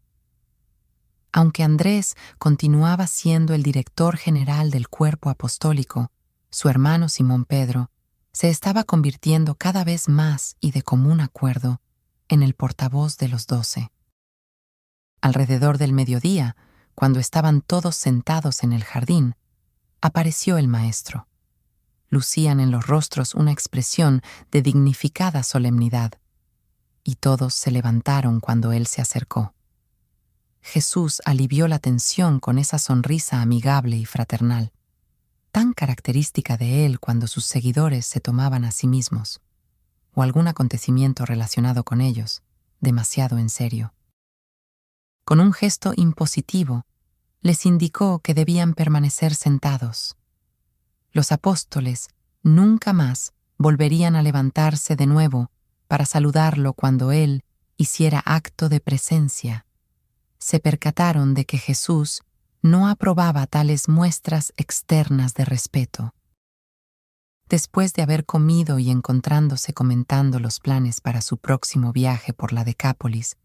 Aunque 1.32 1.62
Andrés 1.62 2.16
continuaba 2.38 3.06
siendo 3.06 3.54
el 3.54 3.62
director 3.62 4.16
general 4.16 4.70
del 4.70 4.88
cuerpo 4.88 5.30
apostólico, 5.30 6.10
su 6.50 6.68
hermano 6.68 7.08
Simón 7.08 7.44
Pedro 7.44 7.90
se 8.32 8.48
estaba 8.48 8.84
convirtiendo 8.84 9.54
cada 9.54 9.84
vez 9.84 10.08
más 10.08 10.56
y 10.60 10.72
de 10.72 10.82
común 10.82 11.20
acuerdo 11.20 11.80
en 12.28 12.42
el 12.42 12.54
portavoz 12.54 13.16
de 13.18 13.28
los 13.28 13.46
doce. 13.46 13.90
Alrededor 15.20 15.78
del 15.78 15.92
mediodía, 15.92 16.56
cuando 16.94 17.20
estaban 17.20 17.60
todos 17.60 17.96
sentados 17.96 18.62
en 18.62 18.72
el 18.72 18.84
jardín, 18.84 19.36
apareció 20.00 20.58
el 20.58 20.68
maestro. 20.68 21.28
Lucían 22.08 22.58
en 22.58 22.70
los 22.70 22.86
rostros 22.86 23.34
una 23.34 23.52
expresión 23.52 24.22
de 24.50 24.62
dignificada 24.62 25.42
solemnidad, 25.42 26.12
y 27.04 27.16
todos 27.16 27.54
se 27.54 27.70
levantaron 27.70 28.40
cuando 28.40 28.72
él 28.72 28.86
se 28.86 29.00
acercó. 29.00 29.54
Jesús 30.62 31.20
alivió 31.24 31.68
la 31.68 31.78
tensión 31.78 32.38
con 32.38 32.58
esa 32.58 32.78
sonrisa 32.78 33.42
amigable 33.42 33.96
y 33.96 34.04
fraternal, 34.04 34.72
tan 35.52 35.72
característica 35.72 36.56
de 36.56 36.86
él 36.86 37.00
cuando 37.00 37.26
sus 37.26 37.44
seguidores 37.44 38.06
se 38.06 38.20
tomaban 38.20 38.64
a 38.64 38.70
sí 38.70 38.86
mismos, 38.86 39.40
o 40.12 40.22
algún 40.22 40.48
acontecimiento 40.48 41.24
relacionado 41.24 41.84
con 41.84 42.00
ellos, 42.00 42.42
demasiado 42.80 43.38
en 43.38 43.48
serio. 43.48 43.94
Con 45.24 45.40
un 45.40 45.52
gesto 45.52 45.92
impositivo, 45.96 46.84
les 47.40 47.64
indicó 47.64 48.20
que 48.20 48.34
debían 48.34 48.74
permanecer 48.74 49.34
sentados. 49.34 50.16
Los 51.12 51.32
apóstoles 51.32 52.08
nunca 52.42 52.92
más 52.92 53.32
volverían 53.56 54.14
a 54.14 54.22
levantarse 54.22 54.94
de 54.94 55.06
nuevo 55.06 55.50
para 55.88 56.06
saludarlo 56.06 56.74
cuando 56.74 57.12
él 57.12 57.44
hiciera 57.76 58.22
acto 58.24 58.68
de 58.68 58.80
presencia 58.80 59.66
se 60.40 60.58
percataron 60.58 61.34
de 61.34 61.44
que 61.44 61.58
Jesús 61.58 62.22
no 62.62 62.88
aprobaba 62.88 63.46
tales 63.46 63.88
muestras 63.88 64.52
externas 64.56 65.34
de 65.34 65.44
respeto. 65.44 66.14
Después 67.48 67.92
de 67.94 68.02
haber 68.02 68.24
comido 68.24 68.78
y 68.78 68.90
encontrándose 68.90 69.72
comentando 69.72 70.40
los 70.40 70.60
planes 70.60 71.00
para 71.00 71.20
su 71.20 71.36
próximo 71.36 71.92
viaje 71.92 72.32
por 72.32 72.52
la 72.52 72.64
Decápolis, 72.64 73.36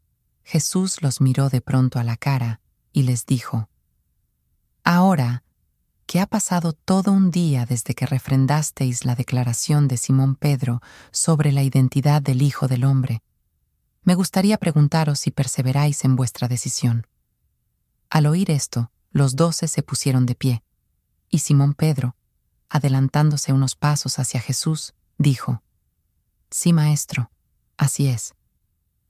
Jesús 0.44 1.02
los 1.02 1.22
miró 1.22 1.50
de 1.50 1.62
pronto 1.62 2.00
a 2.00 2.04
la 2.04 2.18
cara 2.18 2.62
y 2.92 3.04
les 3.04 3.26
dijo, 3.26 3.68
Ahora, 4.84 5.44
que 6.06 6.20
ha 6.20 6.28
pasado 6.28 6.74
todo 6.74 7.12
un 7.12 7.32
día 7.32 7.66
desde 7.66 7.96
que 7.96 8.06
refrendasteis 8.06 9.06
la 9.06 9.16
declaración 9.16 9.88
de 9.88 9.98
Simón 9.98 10.36
Pedro 10.36 10.82
sobre 11.12 11.52
la 11.52 11.64
identidad 11.64 12.22
del 12.22 12.44
Hijo 12.44 12.68
del 12.68 12.84
Hombre, 12.84 13.24
me 14.06 14.14
gustaría 14.14 14.58
preguntaros 14.58 15.20
si 15.20 15.32
perseveráis 15.32 16.06
en 16.06 16.16
vuestra 16.16 16.48
decisión. 16.48 17.08
Al 18.10 18.28
oír 18.28 18.52
esto, 18.52 18.92
los 19.12 19.36
doce 19.36 19.68
se 19.68 19.82
pusieron 19.82 20.28
de 20.28 20.36
pie, 20.36 20.64
y 21.30 21.40
Simón 21.40 21.74
Pedro, 21.74 22.16
adelantándose 22.70 23.52
unos 23.52 23.76
pasos 23.76 24.20
hacia 24.20 24.40
Jesús, 24.40 24.94
dijo, 25.18 25.64
Sí, 26.52 26.72
Maestro, 26.72 27.32
así 27.78 28.08
es. 28.08 28.36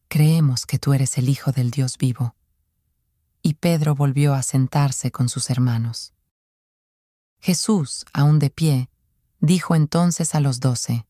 Creemos 0.08 0.66
que 0.66 0.80
tú 0.80 0.94
eres 0.94 1.18
el 1.18 1.28
Hijo 1.28 1.52
del 1.52 1.72
Dios 1.72 1.98
vivo. 1.98 2.36
Y 3.42 3.56
Pedro 3.56 3.96
volvió 3.96 4.34
a 4.34 4.44
sentarse 4.44 5.12
con 5.12 5.28
sus 5.28 5.50
hermanos. 5.50 6.14
Jesús, 7.42 8.06
aún 8.14 8.40
de 8.40 8.50
pie, 8.50 8.90
dijo 9.42 9.76
entonces 9.76 10.36
a 10.36 10.40
los 10.40 10.62
doce, 10.62 11.06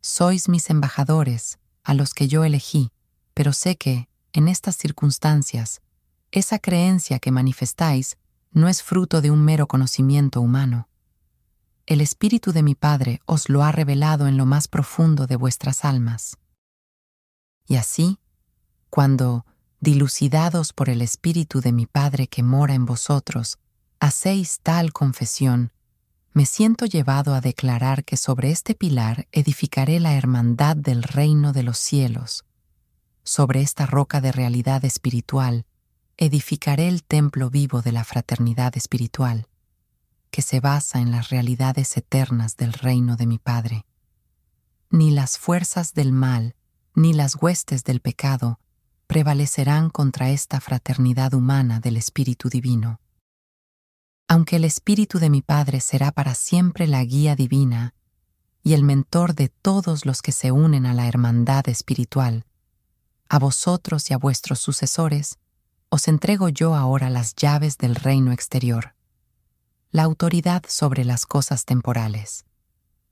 Sois 0.00 0.48
mis 0.48 0.68
embajadores, 0.70 1.60
a 1.84 1.94
los 1.94 2.14
que 2.14 2.26
yo 2.26 2.44
elegí, 2.44 2.90
pero 3.34 3.52
sé 3.52 3.76
que, 3.76 4.08
en 4.32 4.48
estas 4.48 4.76
circunstancias, 4.76 5.80
esa 6.30 6.58
creencia 6.58 7.18
que 7.18 7.30
manifestáis 7.30 8.16
no 8.52 8.68
es 8.68 8.82
fruto 8.82 9.20
de 9.20 9.30
un 9.30 9.44
mero 9.44 9.66
conocimiento 9.66 10.40
humano. 10.40 10.88
El 11.86 12.00
Espíritu 12.00 12.52
de 12.52 12.62
mi 12.62 12.74
Padre 12.74 13.20
os 13.26 13.48
lo 13.48 13.62
ha 13.62 13.72
revelado 13.72 14.26
en 14.26 14.36
lo 14.36 14.46
más 14.46 14.68
profundo 14.68 15.26
de 15.26 15.36
vuestras 15.36 15.84
almas. 15.84 16.38
Y 17.66 17.76
así, 17.76 18.18
cuando, 18.88 19.44
dilucidados 19.80 20.72
por 20.72 20.88
el 20.88 21.02
Espíritu 21.02 21.60
de 21.60 21.72
mi 21.72 21.86
Padre 21.86 22.28
que 22.28 22.42
mora 22.42 22.74
en 22.74 22.86
vosotros, 22.86 23.58
hacéis 24.00 24.60
tal 24.62 24.92
confesión, 24.92 25.72
me 26.34 26.46
siento 26.46 26.86
llevado 26.86 27.34
a 27.34 27.40
declarar 27.40 28.04
que 28.04 28.16
sobre 28.16 28.50
este 28.50 28.74
pilar 28.74 29.28
edificaré 29.32 30.00
la 30.00 30.14
hermandad 30.14 30.76
del 30.76 31.02
reino 31.02 31.52
de 31.52 31.62
los 31.62 31.78
cielos. 31.78 32.44
Sobre 33.24 33.60
esta 33.60 33.86
roca 33.86 34.20
de 34.20 34.32
realidad 34.32 34.84
espiritual, 34.84 35.66
edificaré 36.16 36.88
el 36.88 37.04
templo 37.04 37.50
vivo 37.50 37.82
de 37.82 37.92
la 37.92 38.04
fraternidad 38.04 38.76
espiritual, 38.76 39.46
que 40.30 40.42
se 40.42 40.60
basa 40.60 41.00
en 41.00 41.10
las 41.10 41.30
realidades 41.30 41.96
eternas 41.96 42.56
del 42.56 42.72
reino 42.72 43.16
de 43.16 43.26
mi 43.26 43.38
Padre. 43.38 43.84
Ni 44.90 45.10
las 45.10 45.38
fuerzas 45.38 45.94
del 45.94 46.12
mal, 46.12 46.54
ni 46.94 47.12
las 47.12 47.36
huestes 47.40 47.84
del 47.84 48.00
pecado 48.00 48.58
prevalecerán 49.06 49.90
contra 49.90 50.30
esta 50.30 50.60
fraternidad 50.60 51.34
humana 51.34 51.80
del 51.80 51.96
Espíritu 51.96 52.48
Divino 52.48 53.02
aunque 54.32 54.56
el 54.56 54.64
Espíritu 54.64 55.18
de 55.18 55.28
mi 55.28 55.42
Padre 55.42 55.80
será 55.80 56.10
para 56.10 56.34
siempre 56.34 56.86
la 56.86 57.04
guía 57.04 57.36
divina 57.36 57.92
y 58.62 58.72
el 58.72 58.82
mentor 58.82 59.34
de 59.34 59.50
todos 59.50 60.06
los 60.06 60.22
que 60.22 60.32
se 60.32 60.52
unen 60.52 60.86
a 60.86 60.94
la 60.94 61.06
hermandad 61.06 61.68
espiritual, 61.68 62.46
a 63.32 63.38
vosotros 63.38 64.10
y 64.10 64.12
a 64.12 64.18
vuestros 64.18 64.58
sucesores, 64.58 65.38
os 65.88 66.06
entrego 66.06 66.50
yo 66.50 66.74
ahora 66.74 67.08
las 67.08 67.34
llaves 67.34 67.78
del 67.78 67.94
reino 67.94 68.30
exterior, 68.30 68.94
la 69.90 70.02
autoridad 70.02 70.62
sobre 70.68 71.06
las 71.06 71.24
cosas 71.24 71.64
temporales, 71.64 72.44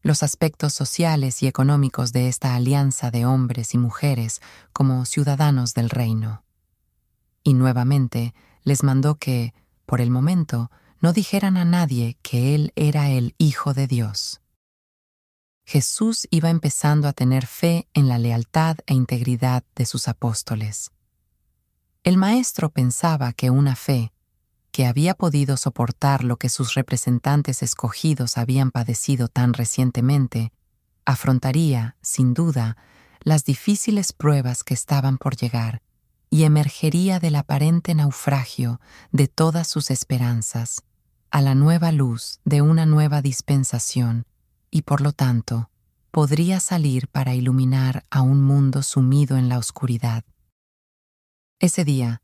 los 0.02 0.22
aspectos 0.22 0.74
sociales 0.74 1.42
y 1.42 1.46
económicos 1.46 2.12
de 2.12 2.28
esta 2.28 2.54
alianza 2.54 3.10
de 3.10 3.24
hombres 3.24 3.72
y 3.72 3.78
mujeres 3.78 4.42
como 4.74 5.06
ciudadanos 5.06 5.72
del 5.72 5.88
reino. 5.88 6.44
Y 7.42 7.54
nuevamente 7.54 8.34
les 8.62 8.82
mandó 8.82 9.14
que, 9.14 9.54
por 9.86 10.02
el 10.02 10.10
momento, 10.10 10.70
no 11.00 11.14
dijeran 11.14 11.56
a 11.56 11.64
nadie 11.64 12.18
que 12.20 12.54
Él 12.54 12.74
era 12.76 13.08
el 13.08 13.34
Hijo 13.38 13.72
de 13.72 13.86
Dios. 13.86 14.42
Jesús 15.70 16.26
iba 16.32 16.50
empezando 16.50 17.06
a 17.06 17.12
tener 17.12 17.46
fe 17.46 17.86
en 17.94 18.08
la 18.08 18.18
lealtad 18.18 18.78
e 18.86 18.94
integridad 18.94 19.62
de 19.76 19.86
sus 19.86 20.08
apóstoles. 20.08 20.90
El 22.02 22.16
Maestro 22.16 22.70
pensaba 22.70 23.32
que 23.32 23.50
una 23.50 23.76
fe, 23.76 24.12
que 24.72 24.86
había 24.86 25.14
podido 25.14 25.56
soportar 25.56 26.24
lo 26.24 26.38
que 26.38 26.48
sus 26.48 26.74
representantes 26.74 27.62
escogidos 27.62 28.36
habían 28.36 28.72
padecido 28.72 29.28
tan 29.28 29.52
recientemente, 29.52 30.52
afrontaría, 31.04 31.94
sin 32.02 32.34
duda, 32.34 32.76
las 33.20 33.44
difíciles 33.44 34.12
pruebas 34.12 34.64
que 34.64 34.74
estaban 34.74 35.18
por 35.18 35.36
llegar 35.36 35.82
y 36.30 36.42
emergería 36.42 37.20
del 37.20 37.36
aparente 37.36 37.94
naufragio 37.94 38.80
de 39.12 39.28
todas 39.28 39.68
sus 39.68 39.92
esperanzas 39.92 40.82
a 41.30 41.40
la 41.40 41.54
nueva 41.54 41.92
luz 41.92 42.40
de 42.44 42.60
una 42.60 42.86
nueva 42.86 43.22
dispensación 43.22 44.26
y 44.70 44.82
por 44.82 45.00
lo 45.00 45.12
tanto 45.12 45.70
podría 46.10 46.60
salir 46.60 47.08
para 47.08 47.34
iluminar 47.34 48.04
a 48.10 48.22
un 48.22 48.42
mundo 48.42 48.82
sumido 48.82 49.36
en 49.36 49.48
la 49.48 49.58
oscuridad. 49.58 50.24
Ese 51.58 51.84
día, 51.84 52.22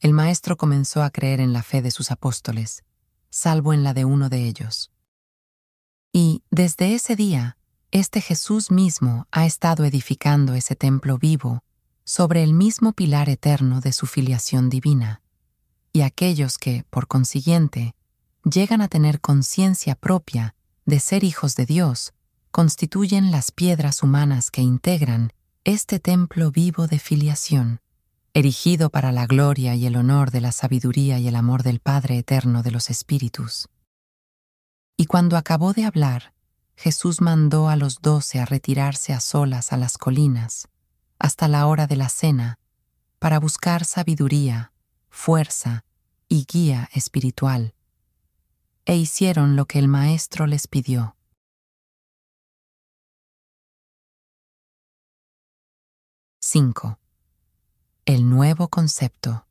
el 0.00 0.12
Maestro 0.12 0.56
comenzó 0.56 1.02
a 1.02 1.10
creer 1.10 1.40
en 1.40 1.52
la 1.52 1.62
fe 1.62 1.82
de 1.82 1.90
sus 1.90 2.10
apóstoles, 2.10 2.82
salvo 3.28 3.72
en 3.72 3.84
la 3.84 3.94
de 3.94 4.04
uno 4.04 4.28
de 4.28 4.46
ellos. 4.46 4.90
Y 6.12 6.42
desde 6.50 6.94
ese 6.94 7.14
día, 7.14 7.56
este 7.92 8.20
Jesús 8.20 8.70
mismo 8.70 9.26
ha 9.30 9.46
estado 9.46 9.84
edificando 9.84 10.54
ese 10.54 10.76
templo 10.76 11.18
vivo 11.18 11.62
sobre 12.04 12.42
el 12.42 12.54
mismo 12.54 12.92
pilar 12.92 13.28
eterno 13.28 13.80
de 13.80 13.92
su 13.92 14.06
filiación 14.06 14.70
divina, 14.70 15.22
y 15.92 16.00
aquellos 16.02 16.56
que, 16.58 16.84
por 16.90 17.06
consiguiente, 17.06 17.94
llegan 18.44 18.80
a 18.80 18.88
tener 18.88 19.20
conciencia 19.20 19.94
propia 19.94 20.54
de 20.86 21.00
ser 21.00 21.24
hijos 21.24 21.56
de 21.56 21.66
Dios, 21.66 22.12
constituyen 22.50 23.30
las 23.30 23.52
piedras 23.52 24.02
humanas 24.02 24.50
que 24.50 24.62
integran 24.62 25.32
este 25.64 26.00
templo 26.00 26.50
vivo 26.50 26.86
de 26.86 26.98
filiación, 26.98 27.80
erigido 28.34 28.90
para 28.90 29.12
la 29.12 29.26
gloria 29.26 29.74
y 29.74 29.86
el 29.86 29.96
honor 29.96 30.30
de 30.30 30.40
la 30.40 30.52
sabiduría 30.52 31.18
y 31.18 31.28
el 31.28 31.36
amor 31.36 31.62
del 31.62 31.80
Padre 31.80 32.18
eterno 32.18 32.62
de 32.62 32.70
los 32.70 32.90
Espíritus. 32.90 33.68
Y 34.96 35.06
cuando 35.06 35.36
acabó 35.36 35.72
de 35.72 35.84
hablar, 35.84 36.34
Jesús 36.76 37.20
mandó 37.20 37.68
a 37.68 37.76
los 37.76 38.00
doce 38.00 38.40
a 38.40 38.46
retirarse 38.46 39.12
a 39.12 39.20
solas 39.20 39.72
a 39.72 39.76
las 39.76 39.98
colinas, 39.98 40.68
hasta 41.18 41.46
la 41.46 41.66
hora 41.66 41.86
de 41.86 41.96
la 41.96 42.08
cena, 42.08 42.58
para 43.18 43.38
buscar 43.38 43.84
sabiduría, 43.84 44.72
fuerza 45.10 45.84
y 46.28 46.46
guía 46.50 46.88
espiritual 46.92 47.74
e 48.84 48.96
hicieron 48.96 49.56
lo 49.56 49.66
que 49.66 49.78
el 49.78 49.88
Maestro 49.88 50.46
les 50.46 50.66
pidió. 50.66 51.16
¡5! 56.42 56.98
El 58.06 58.28
nuevo 58.28 58.68
concepto. 58.68 59.46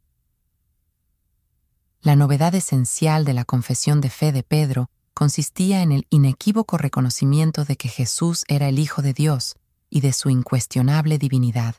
La 2.02 2.16
novedad 2.16 2.56
esencial 2.56 3.26
de 3.26 3.34
la 3.34 3.46
confesión 3.46 4.02
de 4.02 4.10
fe 4.10 4.32
de 4.32 4.44
Pedro 4.44 4.90
consistía 5.14 5.82
en 5.82 5.92
el 5.92 6.08
inequívoco 6.10 6.78
reconocimiento 6.78 7.66
de 7.66 7.76
que 7.76 7.90
Jesús 7.90 8.46
era 8.48 8.70
el 8.70 8.80
Hijo 8.80 9.02
de 9.02 9.14
Dios 9.14 9.56
y 9.90 10.02
de 10.02 10.14
su 10.14 10.30
incuestionable 10.30 11.18
divinidad. 11.18 11.76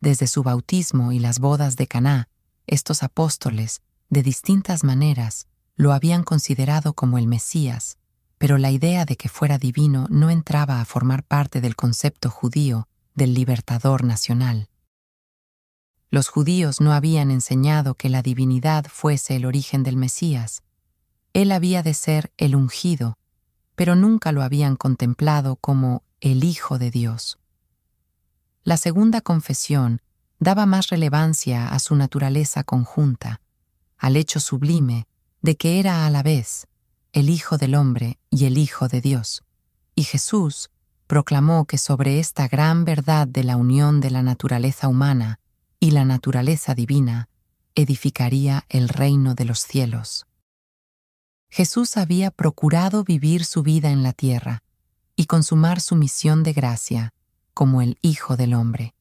Desde 0.00 0.26
su 0.26 0.42
bautismo 0.42 1.12
y 1.12 1.18
las 1.18 1.40
bodas 1.40 1.76
de 1.76 1.86
Caná, 1.86 2.28
estos 2.66 3.02
apóstoles, 3.02 3.82
de 4.10 4.22
distintas 4.22 4.82
maneras, 4.84 5.46
lo 5.78 5.92
habían 5.92 6.24
considerado 6.24 6.92
como 6.92 7.18
el 7.18 7.28
Mesías, 7.28 7.98
pero 8.36 8.58
la 8.58 8.72
idea 8.72 9.04
de 9.04 9.16
que 9.16 9.28
fuera 9.28 9.58
divino 9.58 10.08
no 10.10 10.28
entraba 10.28 10.80
a 10.80 10.84
formar 10.84 11.22
parte 11.22 11.60
del 11.60 11.76
concepto 11.76 12.30
judío 12.30 12.88
del 13.14 13.32
libertador 13.32 14.02
nacional. 14.02 14.68
Los 16.10 16.28
judíos 16.28 16.80
no 16.80 16.92
habían 16.92 17.30
enseñado 17.30 17.94
que 17.94 18.08
la 18.08 18.22
divinidad 18.22 18.86
fuese 18.88 19.36
el 19.36 19.46
origen 19.46 19.84
del 19.84 19.96
Mesías. 19.96 20.62
Él 21.32 21.52
había 21.52 21.84
de 21.84 21.94
ser 21.94 22.32
el 22.38 22.56
ungido, 22.56 23.16
pero 23.76 23.94
nunca 23.94 24.32
lo 24.32 24.42
habían 24.42 24.74
contemplado 24.74 25.56
como 25.56 26.02
el 26.20 26.42
Hijo 26.42 26.78
de 26.78 26.90
Dios. 26.90 27.38
La 28.64 28.76
segunda 28.78 29.20
confesión 29.20 30.02
daba 30.40 30.66
más 30.66 30.88
relevancia 30.88 31.68
a 31.68 31.78
su 31.78 31.94
naturaleza 31.94 32.64
conjunta, 32.64 33.40
al 33.96 34.16
hecho 34.16 34.40
sublime 34.40 35.06
de 35.42 35.56
que 35.56 35.78
era 35.78 36.06
a 36.06 36.10
la 36.10 36.22
vez 36.22 36.66
el 37.12 37.30
Hijo 37.30 37.58
del 37.58 37.74
Hombre 37.74 38.18
y 38.30 38.44
el 38.46 38.58
Hijo 38.58 38.88
de 38.88 39.00
Dios. 39.00 39.42
Y 39.94 40.04
Jesús 40.04 40.70
proclamó 41.06 41.64
que 41.64 41.78
sobre 41.78 42.20
esta 42.20 42.48
gran 42.48 42.84
verdad 42.84 43.26
de 43.26 43.44
la 43.44 43.56
unión 43.56 44.00
de 44.00 44.10
la 44.10 44.22
naturaleza 44.22 44.88
humana 44.88 45.40
y 45.80 45.92
la 45.92 46.04
naturaleza 46.04 46.74
divina 46.74 47.28
edificaría 47.74 48.64
el 48.68 48.88
reino 48.88 49.34
de 49.34 49.44
los 49.44 49.60
cielos. 49.60 50.26
Jesús 51.50 51.96
había 51.96 52.30
procurado 52.30 53.04
vivir 53.04 53.44
su 53.44 53.62
vida 53.62 53.90
en 53.90 54.02
la 54.02 54.12
tierra 54.12 54.62
y 55.16 55.26
consumar 55.26 55.80
su 55.80 55.96
misión 55.96 56.42
de 56.42 56.52
gracia 56.52 57.14
como 57.54 57.80
el 57.80 57.98
Hijo 58.02 58.36
del 58.36 58.54
Hombre. 58.54 58.94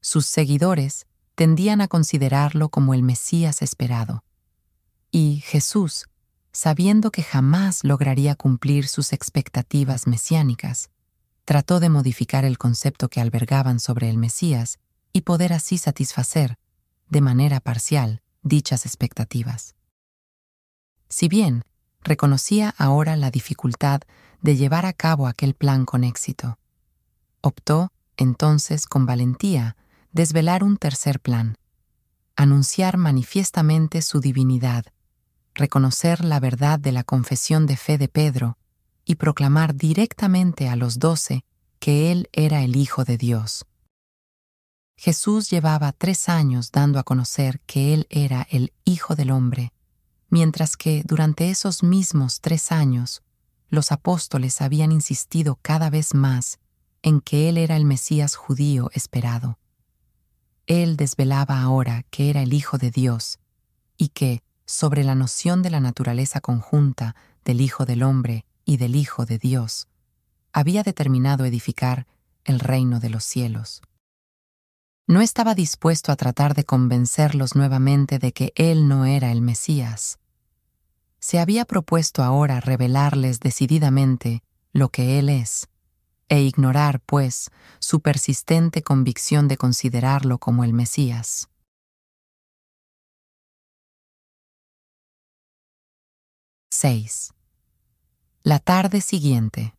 Sus 0.00 0.26
seguidores 0.26 1.06
tendían 1.34 1.80
a 1.80 1.88
considerarlo 1.88 2.68
como 2.68 2.94
el 2.94 3.02
Mesías 3.02 3.60
esperado, 3.60 4.24
y 5.10 5.40
Jesús, 5.40 6.06
sabiendo 6.52 7.10
que 7.10 7.22
jamás 7.22 7.84
lograría 7.84 8.34
cumplir 8.34 8.88
sus 8.88 9.12
expectativas 9.12 10.06
mesiánicas, 10.06 10.90
trató 11.44 11.80
de 11.80 11.88
modificar 11.88 12.44
el 12.44 12.58
concepto 12.58 13.08
que 13.08 13.20
albergaban 13.20 13.80
sobre 13.80 14.08
el 14.08 14.18
Mesías 14.18 14.78
y 15.12 15.22
poder 15.22 15.52
así 15.52 15.78
satisfacer, 15.78 16.58
de 17.08 17.20
manera 17.20 17.60
parcial, 17.60 18.22
dichas 18.42 18.86
expectativas. 18.86 19.74
Si 21.08 21.28
bien 21.28 21.64
reconocía 22.02 22.74
ahora 22.78 23.16
la 23.16 23.30
dificultad 23.30 24.02
de 24.40 24.56
llevar 24.56 24.86
a 24.86 24.92
cabo 24.92 25.26
aquel 25.26 25.54
plan 25.54 25.84
con 25.84 26.04
éxito, 26.04 26.58
optó, 27.40 27.92
entonces, 28.16 28.86
con 28.86 29.06
valentía, 29.06 29.76
desvelar 30.12 30.62
un 30.62 30.76
tercer 30.76 31.20
plan, 31.20 31.56
anunciar 32.36 32.96
manifiestamente 32.96 34.02
su 34.02 34.20
divinidad, 34.20 34.84
reconocer 35.54 36.24
la 36.24 36.40
verdad 36.40 36.78
de 36.78 36.92
la 36.92 37.04
confesión 37.04 37.66
de 37.66 37.76
fe 37.76 37.98
de 37.98 38.08
Pedro 38.08 38.58
y 39.04 39.16
proclamar 39.16 39.74
directamente 39.74 40.68
a 40.68 40.76
los 40.76 40.98
doce 40.98 41.44
que 41.78 42.12
Él 42.12 42.28
era 42.32 42.62
el 42.62 42.76
Hijo 42.76 43.04
de 43.04 43.16
Dios. 43.16 43.66
Jesús 44.96 45.48
llevaba 45.50 45.92
tres 45.92 46.28
años 46.28 46.72
dando 46.72 46.98
a 46.98 47.04
conocer 47.04 47.60
que 47.60 47.94
Él 47.94 48.06
era 48.10 48.46
el 48.50 48.72
Hijo 48.84 49.16
del 49.16 49.30
Hombre, 49.30 49.72
mientras 50.28 50.76
que 50.76 51.02
durante 51.06 51.50
esos 51.50 51.82
mismos 51.82 52.40
tres 52.40 52.70
años 52.70 53.22
los 53.68 53.92
apóstoles 53.92 54.60
habían 54.60 54.92
insistido 54.92 55.58
cada 55.62 55.90
vez 55.90 56.14
más 56.14 56.58
en 57.02 57.20
que 57.20 57.48
Él 57.48 57.56
era 57.56 57.76
el 57.76 57.86
Mesías 57.86 58.36
judío 58.36 58.90
esperado. 58.92 59.58
Él 60.66 60.96
desvelaba 60.96 61.62
ahora 61.62 62.04
que 62.10 62.30
era 62.30 62.42
el 62.42 62.52
Hijo 62.52 62.78
de 62.78 62.90
Dios 62.90 63.38
y 63.96 64.08
que, 64.08 64.42
sobre 64.70 65.02
la 65.02 65.16
noción 65.16 65.62
de 65.62 65.70
la 65.70 65.80
naturaleza 65.80 66.40
conjunta 66.40 67.16
del 67.44 67.60
Hijo 67.60 67.86
del 67.86 68.04
Hombre 68.04 68.46
y 68.64 68.76
del 68.76 68.94
Hijo 68.94 69.26
de 69.26 69.36
Dios, 69.36 69.88
había 70.52 70.84
determinado 70.84 71.44
edificar 71.44 72.06
el 72.44 72.60
reino 72.60 73.00
de 73.00 73.10
los 73.10 73.24
cielos. 73.24 73.82
No 75.08 75.20
estaba 75.20 75.56
dispuesto 75.56 76.12
a 76.12 76.16
tratar 76.16 76.54
de 76.54 76.64
convencerlos 76.64 77.56
nuevamente 77.56 78.20
de 78.20 78.32
que 78.32 78.52
Él 78.54 78.86
no 78.86 79.06
era 79.06 79.32
el 79.32 79.42
Mesías. 79.42 80.20
Se 81.18 81.40
había 81.40 81.64
propuesto 81.64 82.22
ahora 82.22 82.60
revelarles 82.60 83.40
decididamente 83.40 84.44
lo 84.72 84.90
que 84.90 85.18
Él 85.18 85.30
es, 85.30 85.68
e 86.28 86.42
ignorar, 86.42 87.00
pues, 87.00 87.50
su 87.80 88.00
persistente 88.00 88.82
convicción 88.82 89.48
de 89.48 89.56
considerarlo 89.56 90.38
como 90.38 90.62
el 90.62 90.72
Mesías. 90.72 91.49
—6. 96.72 97.32
La 98.44 98.60
tarde 98.60 99.00
siguiente. 99.00 99.74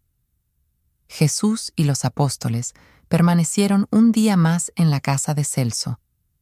Jesús 1.07 1.71
y 1.77 1.85
los 1.85 2.03
apóstoles 2.03 2.73
permanecieron 3.07 3.87
un 3.91 4.11
día 4.11 4.35
más 4.35 4.73
en 4.75 4.91
la 4.91 4.99
casa 4.99 5.33
de 5.33 5.45
Celso, 5.45 5.99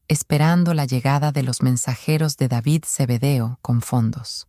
esperando 0.07 0.73
la 0.73 0.85
llegada 0.85 1.31
de 1.31 1.43
los 1.43 1.61
mensajeros 1.61 2.35
de 2.37 2.47
David 2.47 2.83
Zebedeo 2.87 3.59
con 3.61 3.81
fondos. 3.81 4.47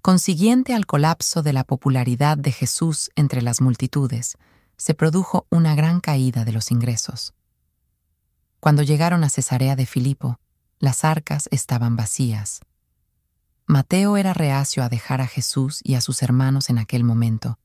Consiguiente 0.00 0.74
al 0.74 0.86
colapso 0.86 1.42
de 1.42 1.52
la 1.52 1.64
popularidad 1.64 2.38
de 2.38 2.52
Jesús 2.52 3.10
entre 3.16 3.42
las 3.42 3.60
multitudes, 3.60 4.38
se 4.76 4.94
produjo 4.94 5.48
una 5.50 5.74
gran 5.74 6.00
caída 6.00 6.44
de 6.44 6.52
los 6.52 6.70
ingresos. 6.70 7.34
Cuando 8.60 8.82
llegaron 8.82 9.24
a 9.24 9.28
Cesarea 9.28 9.74
de 9.74 9.86
Filipo, 9.86 10.38
las 10.78 11.04
arcas 11.04 11.48
estaban 11.50 11.96
vacías 11.96 12.60
Mateo 13.68 14.16
era 14.16 14.32
reacio 14.32 14.84
a 14.84 14.88
dejar 14.88 15.20
a 15.20 15.26
Jesús 15.26 15.80
y 15.82 15.94
a 15.94 16.00
sus 16.00 16.22
hermanos 16.22 16.70
en 16.70 16.78
aquel 16.78 17.02
momento, 17.02 17.58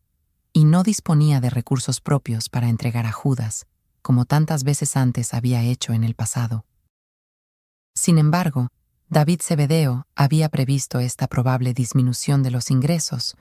y 0.51 0.65
no 0.65 0.81
disponía 0.81 1.39
de 1.39 1.51
recursos 1.51 2.01
propios 2.01 2.49
para 2.49 2.69
entregar 2.69 3.05
a 3.05 3.11
Judas, 3.11 3.67
como 4.01 4.25
tantas 4.25 4.63
veces 4.63 4.97
antes 4.97 5.35
había 5.35 5.61
hecho 5.61 5.93
en 5.93 6.03
el 6.03 6.15
pasado. 6.15 6.65
Sin 7.93 8.17
embargo, 8.17 8.69
David 9.09 9.41
Zebedeo 9.43 10.07
había 10.15 10.49
previsto 10.49 10.99
esta 10.99 11.27
probable 11.27 11.75
disminución 11.75 12.41
de 12.41 12.49
los 12.49 12.71
ingresos 12.71 13.35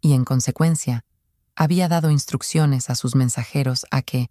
y, 0.00 0.14
en 0.14 0.24
consecuencia, 0.24 1.04
había 1.54 1.86
dado 1.86 2.10
instrucciones 2.10 2.88
a 2.88 2.94
sus 2.94 3.14
mensajeros 3.14 3.84
a 3.90 4.00
que, 4.00 4.30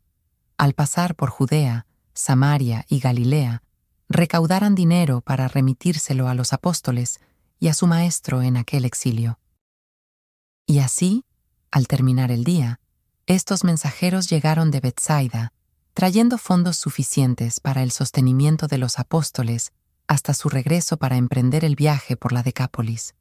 al 0.58 0.74
pasar 0.74 1.14
por 1.14 1.30
Judea, 1.30 1.86
Samaria 2.16 2.84
y 2.90 3.00
Galilea, 3.00 3.62
recaudaran 4.10 4.74
dinero 4.74 5.22
para 5.22 5.48
remitírselo 5.48 6.28
a 6.28 6.34
los 6.34 6.52
apóstoles 6.52 7.20
y 7.60 7.68
a 7.68 7.74
su 7.74 7.88
maestro 7.88 8.42
en 8.42 8.58
aquel 8.58 8.86
exilio. 8.86 9.40
Y 10.66 10.80
así, 10.80 11.26
al 11.72 11.88
terminar 11.88 12.32
el 12.32 12.44
día, 12.44 12.80
estos 13.28 13.64
mensajeros 13.64 14.30
llegaron 14.30 14.72
de 14.72 14.80
Bethsaida, 14.80 15.52
trayendo 15.94 16.38
fondos 16.38 16.78
suficientes 16.78 17.60
para 17.60 17.84
el 17.84 17.92
sostenimiento 17.92 18.68
de 18.68 18.78
los 18.78 19.00
apóstoles 19.00 19.72
hasta 20.08 20.34
su 20.34 20.50
regreso 20.50 20.98
para 20.98 21.18
emprender 21.18 21.66
el 21.66 21.76
viaje 21.76 22.18
por 22.18 22.34
la 22.34 22.44
Decápolis. 22.44 23.16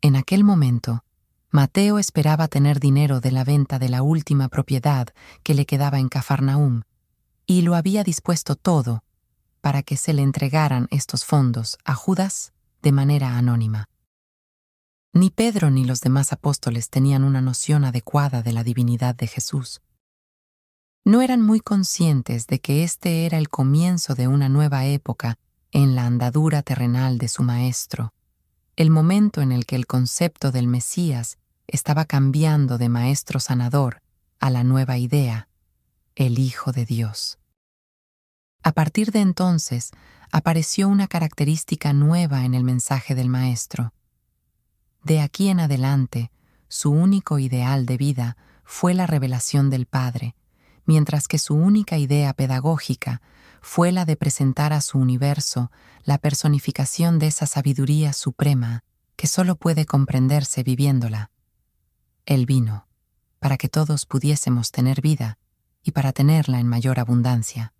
En 0.00 0.14
aquel 0.14 0.44
momento, 0.44 1.04
Mateo 1.50 1.98
esperaba 1.98 2.46
tener 2.46 2.78
dinero 2.78 3.20
de 3.20 3.32
la 3.32 3.42
venta 3.42 3.78
de 3.78 3.88
la 3.88 4.02
última 4.02 4.48
propiedad 4.48 5.08
que 5.42 5.54
le 5.54 5.66
quedaba 5.66 5.98
en 5.98 6.08
Cafarnaum, 6.08 6.82
y 7.46 7.62
lo 7.62 7.74
había 7.74 8.04
dispuesto 8.04 8.54
todo 8.54 9.02
para 9.60 9.82
que 9.82 9.96
se 9.96 10.12
le 10.12 10.22
entregaran 10.22 10.86
estos 10.90 11.24
fondos 11.24 11.78
a 11.84 11.94
Judas 11.94 12.52
de 12.88 12.92
manera 12.92 13.36
anónima. 13.36 13.90
Ni 15.12 15.28
Pedro 15.28 15.70
ni 15.70 15.84
los 15.84 16.00
demás 16.00 16.32
apóstoles 16.32 16.88
tenían 16.88 17.22
una 17.22 17.42
noción 17.42 17.84
adecuada 17.84 18.40
de 18.40 18.54
la 18.54 18.64
divinidad 18.64 19.14
de 19.14 19.26
Jesús. 19.26 19.82
No 21.04 21.20
eran 21.20 21.42
muy 21.42 21.60
conscientes 21.60 22.46
de 22.46 22.60
que 22.60 22.84
este 22.84 23.26
era 23.26 23.36
el 23.36 23.50
comienzo 23.50 24.14
de 24.14 24.26
una 24.26 24.48
nueva 24.48 24.86
época 24.86 25.36
en 25.70 25.96
la 25.96 26.06
andadura 26.06 26.62
terrenal 26.62 27.18
de 27.18 27.28
su 27.28 27.42
Maestro, 27.42 28.14
el 28.74 28.88
momento 28.88 29.42
en 29.42 29.52
el 29.52 29.66
que 29.66 29.76
el 29.76 29.86
concepto 29.86 30.50
del 30.50 30.66
Mesías 30.66 31.36
estaba 31.66 32.06
cambiando 32.06 32.78
de 32.78 32.88
Maestro 32.88 33.38
sanador 33.38 34.00
a 34.40 34.48
la 34.48 34.64
nueva 34.64 34.96
idea, 34.96 35.50
el 36.14 36.38
Hijo 36.38 36.72
de 36.72 36.86
Dios. 36.86 37.38
A 38.62 38.72
partir 38.72 39.12
de 39.12 39.20
entonces, 39.20 39.90
apareció 40.30 40.88
una 40.88 41.08
característica 41.08 41.92
nueva 41.92 42.44
en 42.44 42.54
el 42.54 42.64
mensaje 42.64 43.14
del 43.14 43.28
Maestro. 43.28 43.92
De 45.02 45.20
aquí 45.20 45.48
en 45.48 45.60
adelante, 45.60 46.30
su 46.68 46.90
único 46.90 47.38
ideal 47.38 47.86
de 47.86 47.96
vida 47.96 48.36
fue 48.64 48.94
la 48.94 49.06
revelación 49.06 49.70
del 49.70 49.86
Padre, 49.86 50.34
mientras 50.84 51.28
que 51.28 51.38
su 51.38 51.54
única 51.54 51.96
idea 51.98 52.32
pedagógica 52.34 53.22
fue 53.60 53.92
la 53.92 54.04
de 54.04 54.16
presentar 54.16 54.72
a 54.72 54.80
su 54.80 54.98
universo 54.98 55.70
la 56.04 56.18
personificación 56.18 57.18
de 57.18 57.28
esa 57.28 57.46
sabiduría 57.46 58.12
suprema 58.12 58.84
que 59.16 59.26
solo 59.26 59.56
puede 59.56 59.84
comprenderse 59.84 60.62
viviéndola. 60.62 61.30
Él 62.24 62.46
vino, 62.46 62.86
para 63.40 63.56
que 63.56 63.68
todos 63.68 64.06
pudiésemos 64.06 64.70
tener 64.70 65.00
vida 65.00 65.38
y 65.82 65.92
para 65.92 66.12
tenerla 66.12 66.60
en 66.60 66.68
mayor 66.68 67.00
abundancia. 67.00 67.72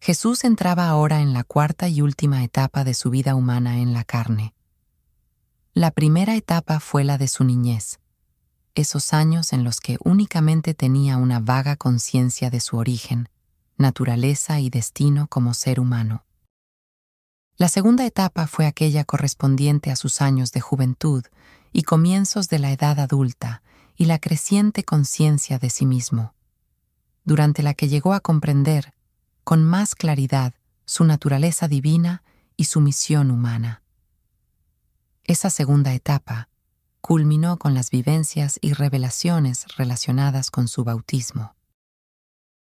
Jesús 0.00 0.44
entraba 0.44 0.88
ahora 0.88 1.20
en 1.20 1.32
la 1.32 1.44
cuarta 1.44 1.88
y 1.88 2.00
última 2.00 2.44
etapa 2.44 2.84
de 2.84 2.94
su 2.94 3.10
vida 3.10 3.34
humana 3.34 3.78
en 3.80 3.92
la 3.92 4.04
carne. 4.04 4.54
La 5.74 5.90
primera 5.90 6.36
etapa 6.36 6.80
fue 6.80 7.04
la 7.04 7.18
de 7.18 7.28
su 7.28 7.44
niñez, 7.44 7.98
esos 8.74 9.12
años 9.12 9.52
en 9.52 9.64
los 9.64 9.80
que 9.80 9.98
únicamente 10.04 10.74
tenía 10.74 11.16
una 11.16 11.40
vaga 11.40 11.76
conciencia 11.76 12.50
de 12.50 12.60
su 12.60 12.76
origen, 12.76 13.28
naturaleza 13.76 14.60
y 14.60 14.70
destino 14.70 15.26
como 15.28 15.54
ser 15.54 15.80
humano. 15.80 16.24
La 17.56 17.68
segunda 17.68 18.04
etapa 18.04 18.46
fue 18.46 18.66
aquella 18.66 19.04
correspondiente 19.04 19.90
a 19.90 19.96
sus 19.96 20.20
años 20.20 20.52
de 20.52 20.60
juventud 20.60 21.24
y 21.72 21.82
comienzos 21.82 22.48
de 22.48 22.58
la 22.58 22.70
edad 22.70 23.00
adulta 23.00 23.62
y 23.96 24.04
la 24.04 24.18
creciente 24.18 24.84
conciencia 24.84 25.58
de 25.58 25.70
sí 25.70 25.86
mismo, 25.86 26.34
durante 27.24 27.62
la 27.62 27.72
que 27.72 27.88
llegó 27.88 28.12
a 28.12 28.20
comprender 28.20 28.92
con 29.46 29.62
más 29.62 29.94
claridad 29.94 30.54
su 30.86 31.04
naturaleza 31.04 31.68
divina 31.68 32.24
y 32.56 32.64
su 32.64 32.80
misión 32.80 33.30
humana. 33.30 33.84
Esa 35.22 35.50
segunda 35.50 35.94
etapa 35.94 36.48
culminó 37.00 37.56
con 37.56 37.72
las 37.72 37.90
vivencias 37.90 38.58
y 38.60 38.72
revelaciones 38.72 39.76
relacionadas 39.76 40.50
con 40.50 40.66
su 40.66 40.82
bautismo. 40.82 41.54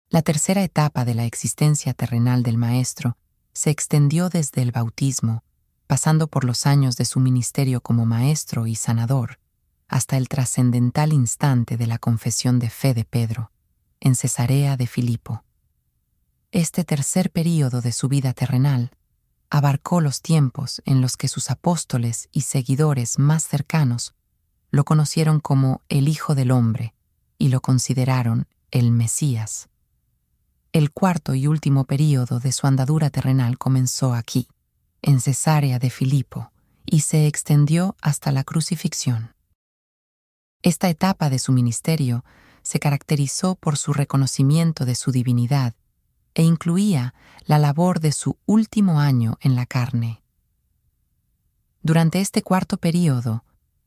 La 0.08 0.22
tercera 0.22 0.64
etapa 0.64 1.04
de 1.04 1.14
la 1.14 1.26
existencia 1.26 1.92
terrenal 1.92 2.42
del 2.42 2.56
Maestro 2.56 3.18
se 3.52 3.68
extendió 3.68 4.30
desde 4.30 4.62
el 4.62 4.72
bautismo, 4.72 5.44
pasando 5.86 6.26
por 6.26 6.44
los 6.44 6.64
años 6.64 6.96
de 6.96 7.04
su 7.04 7.20
ministerio 7.20 7.82
como 7.82 8.06
maestro 8.06 8.66
y 8.66 8.76
sanador, 8.76 9.40
hasta 9.88 10.16
el 10.16 10.26
trascendental 10.30 11.12
instante 11.12 11.76
de 11.76 11.86
la 11.86 11.98
confesión 11.98 12.58
de 12.58 12.70
fe 12.70 12.94
de 12.94 13.04
Pedro, 13.04 13.52
en 14.00 14.14
Cesarea 14.14 14.78
de 14.78 14.86
Filipo. 14.86 15.44
Este 16.54 16.84
tercer 16.84 17.30
período 17.30 17.80
de 17.80 17.92
su 17.92 18.08
vida 18.08 18.34
terrenal 18.34 18.90
abarcó 19.48 20.02
los 20.02 20.20
tiempos 20.20 20.82
en 20.84 21.00
los 21.00 21.16
que 21.16 21.26
sus 21.26 21.50
apóstoles 21.50 22.28
y 22.30 22.42
seguidores 22.42 23.18
más 23.18 23.48
cercanos 23.48 24.14
lo 24.70 24.84
conocieron 24.84 25.40
como 25.40 25.80
el 25.88 26.08
Hijo 26.08 26.34
del 26.34 26.50
Hombre 26.50 26.94
y 27.38 27.48
lo 27.48 27.62
consideraron 27.62 28.48
el 28.70 28.90
Mesías. 28.90 29.70
El 30.72 30.92
cuarto 30.92 31.34
y 31.34 31.46
último 31.46 31.84
período 31.84 32.38
de 32.38 32.52
su 32.52 32.66
andadura 32.66 33.08
terrenal 33.08 33.56
comenzó 33.56 34.12
aquí, 34.12 34.46
en 35.00 35.20
Cesarea 35.22 35.78
de 35.78 35.88
Filipo, 35.88 36.52
y 36.84 37.00
se 37.00 37.26
extendió 37.26 37.96
hasta 38.02 38.30
la 38.30 38.44
crucifixión. 38.44 39.34
Esta 40.60 40.90
etapa 40.90 41.30
de 41.30 41.38
su 41.38 41.50
ministerio 41.50 42.26
se 42.60 42.78
caracterizó 42.78 43.54
por 43.54 43.78
su 43.78 43.94
reconocimiento 43.94 44.84
de 44.84 44.94
su 44.96 45.12
divinidad 45.12 45.74
e 46.34 46.42
incluía 46.42 47.14
la 47.44 47.58
labor 47.58 48.00
de 48.00 48.12
su 48.12 48.38
último 48.46 49.00
año 49.00 49.38
en 49.40 49.54
la 49.54 49.66
carne. 49.66 50.22
Durante 51.82 52.20
este 52.20 52.42
cuarto 52.42 52.76
período, 52.76 53.44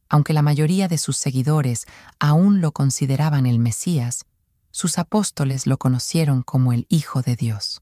aunque 0.10 0.34
la 0.34 0.42
mayoría 0.42 0.88
de 0.88 0.98
sus 0.98 1.18
seguidores 1.18 1.86
aún 2.20 2.62
lo 2.62 2.72
consideraban 2.72 3.46
el 3.46 3.60
Mesías, 3.60 4.26
sus 4.72 4.98
apóstoles 4.98 5.68
lo 5.68 5.78
conocieron 5.78 6.44
como 6.44 6.74
el 6.74 6.86
Hijo 6.90 7.22
de 7.22 7.36
Dios. 7.36 7.82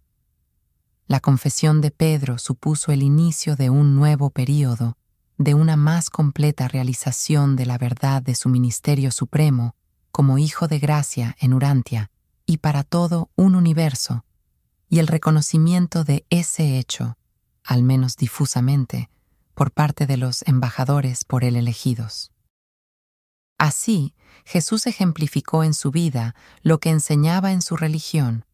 La 1.07 1.19
confesión 1.19 1.81
de 1.81 1.91
Pedro 1.91 2.37
supuso 2.37 2.91
el 2.91 3.03
inicio 3.03 3.55
de 3.55 3.69
un 3.69 3.95
nuevo 3.95 4.29
período, 4.29 4.97
de 5.37 5.53
una 5.53 5.75
más 5.75 6.09
completa 6.09 6.67
realización 6.67 7.55
de 7.55 7.65
la 7.65 7.77
verdad 7.77 8.21
de 8.21 8.35
su 8.35 8.49
ministerio 8.49 9.11
supremo 9.11 9.75
como 10.11 10.37
Hijo 10.37 10.67
de 10.67 10.79
Gracia 10.79 11.35
en 11.39 11.53
Urantia 11.53 12.11
y 12.45 12.57
para 12.57 12.83
todo 12.83 13.31
un 13.35 13.55
universo, 13.55 14.23
y 14.93 14.99
el 14.99 15.07
reconocimiento 15.07 16.03
de 16.03 16.23
ese 16.29 16.77
hecho, 16.77 17.17
al 17.63 17.81
menos 17.81 18.15
difusamente, 18.15 19.09
por 19.55 19.71
parte 19.71 20.05
de 20.05 20.17
los 20.17 20.43
embajadores 20.43 21.23
por 21.23 21.43
él 21.43 21.55
elegidos. 21.55 22.31
Así, 23.57 24.13
Jesús 24.45 24.85
ejemplificó 24.85 25.63
en 25.63 25.73
su 25.73 25.89
vida 25.89 26.35
lo 26.61 26.79
que 26.79 26.91
enseñaba 26.91 27.53
en 27.53 27.63
su 27.63 27.75
religión, 27.75 28.45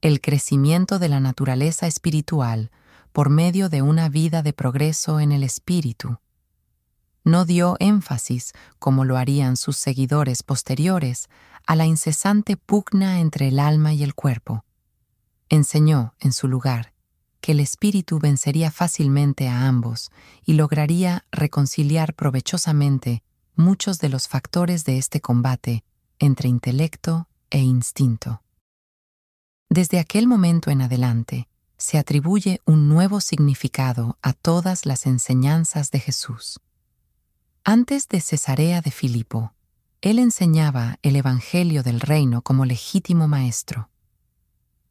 el 0.00 0.22
crecimiento 0.22 0.98
de 0.98 1.10
la 1.10 1.20
naturaleza 1.20 1.86
espiritual 1.86 2.70
por 3.12 3.28
medio 3.28 3.68
de 3.68 3.82
una 3.82 4.08
vida 4.08 4.42
de 4.42 4.54
progreso 4.54 5.20
en 5.20 5.32
el 5.32 5.42
espíritu. 5.42 6.18
No 7.24 7.44
dio 7.44 7.76
énfasis, 7.78 8.54
como 8.78 9.04
lo 9.04 9.18
harían 9.18 9.58
sus 9.58 9.76
seguidores 9.76 10.42
posteriores, 10.42 11.28
a 11.66 11.76
la 11.76 11.84
incesante 11.84 12.56
pugna 12.56 13.20
entre 13.20 13.48
el 13.48 13.58
alma 13.58 13.92
y 13.92 14.02
el 14.02 14.14
cuerpo, 14.14 14.64
Enseñó, 15.50 16.14
en 16.20 16.32
su 16.32 16.46
lugar, 16.46 16.92
que 17.40 17.52
el 17.52 17.60
espíritu 17.60 18.18
vencería 18.18 18.70
fácilmente 18.70 19.48
a 19.48 19.66
ambos 19.66 20.10
y 20.44 20.54
lograría 20.54 21.24
reconciliar 21.30 22.14
provechosamente 22.14 23.22
muchos 23.54 23.98
de 23.98 24.10
los 24.10 24.28
factores 24.28 24.84
de 24.84 24.98
este 24.98 25.20
combate 25.20 25.84
entre 26.18 26.48
intelecto 26.48 27.28
e 27.50 27.60
instinto. 27.60 28.42
Desde 29.70 29.98
aquel 29.98 30.26
momento 30.26 30.70
en 30.70 30.82
adelante, 30.82 31.48
se 31.76 31.96
atribuye 31.96 32.60
un 32.66 32.88
nuevo 32.88 33.20
significado 33.20 34.18
a 34.20 34.32
todas 34.32 34.84
las 34.84 35.06
enseñanzas 35.06 35.90
de 35.90 36.00
Jesús. 36.00 36.60
Antes 37.64 38.08
de 38.08 38.20
Cesarea 38.20 38.80
de 38.80 38.90
Filipo, 38.90 39.54
él 40.00 40.18
enseñaba 40.18 40.98
el 41.02 41.16
Evangelio 41.16 41.82
del 41.82 42.00
Reino 42.00 42.42
como 42.42 42.64
legítimo 42.64 43.28
maestro 43.28 43.88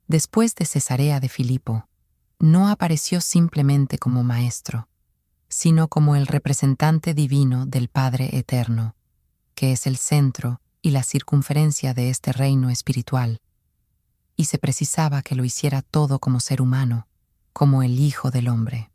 después 0.08 0.56
de 0.56 0.66
Cesarea 0.66 1.20
de 1.20 1.30
Filipo, 1.30 1.88
no 2.40 2.70
apareció 2.70 3.22
simplemente 3.22 3.98
como 3.98 4.24
maestro, 4.24 4.88
sino 5.50 5.88
como 5.88 6.16
el 6.16 6.28
representante 6.28 7.14
divino 7.14 7.66
del 7.66 7.90
Padre 7.90 8.38
Eterno, 8.38 8.96
que 9.56 9.72
es 9.72 9.88
el 9.88 9.98
centro 9.98 10.62
y 10.82 10.92
la 10.92 11.04
circunferencia 11.04 11.94
de 11.94 12.10
este 12.10 12.32
reino 12.32 12.70
espiritual, 12.70 13.42
y 14.36 14.46
se 14.46 14.60
precisaba 14.60 15.22
que 15.22 15.36
lo 15.36 15.44
hiciera 15.44 15.82
todo 15.82 16.20
como 16.20 16.40
ser 16.40 16.62
humano, 16.62 17.08
como 17.54 17.82
el 17.82 18.00
Hijo 18.00 18.30
del 18.30 18.50
Hombre. 18.50 18.92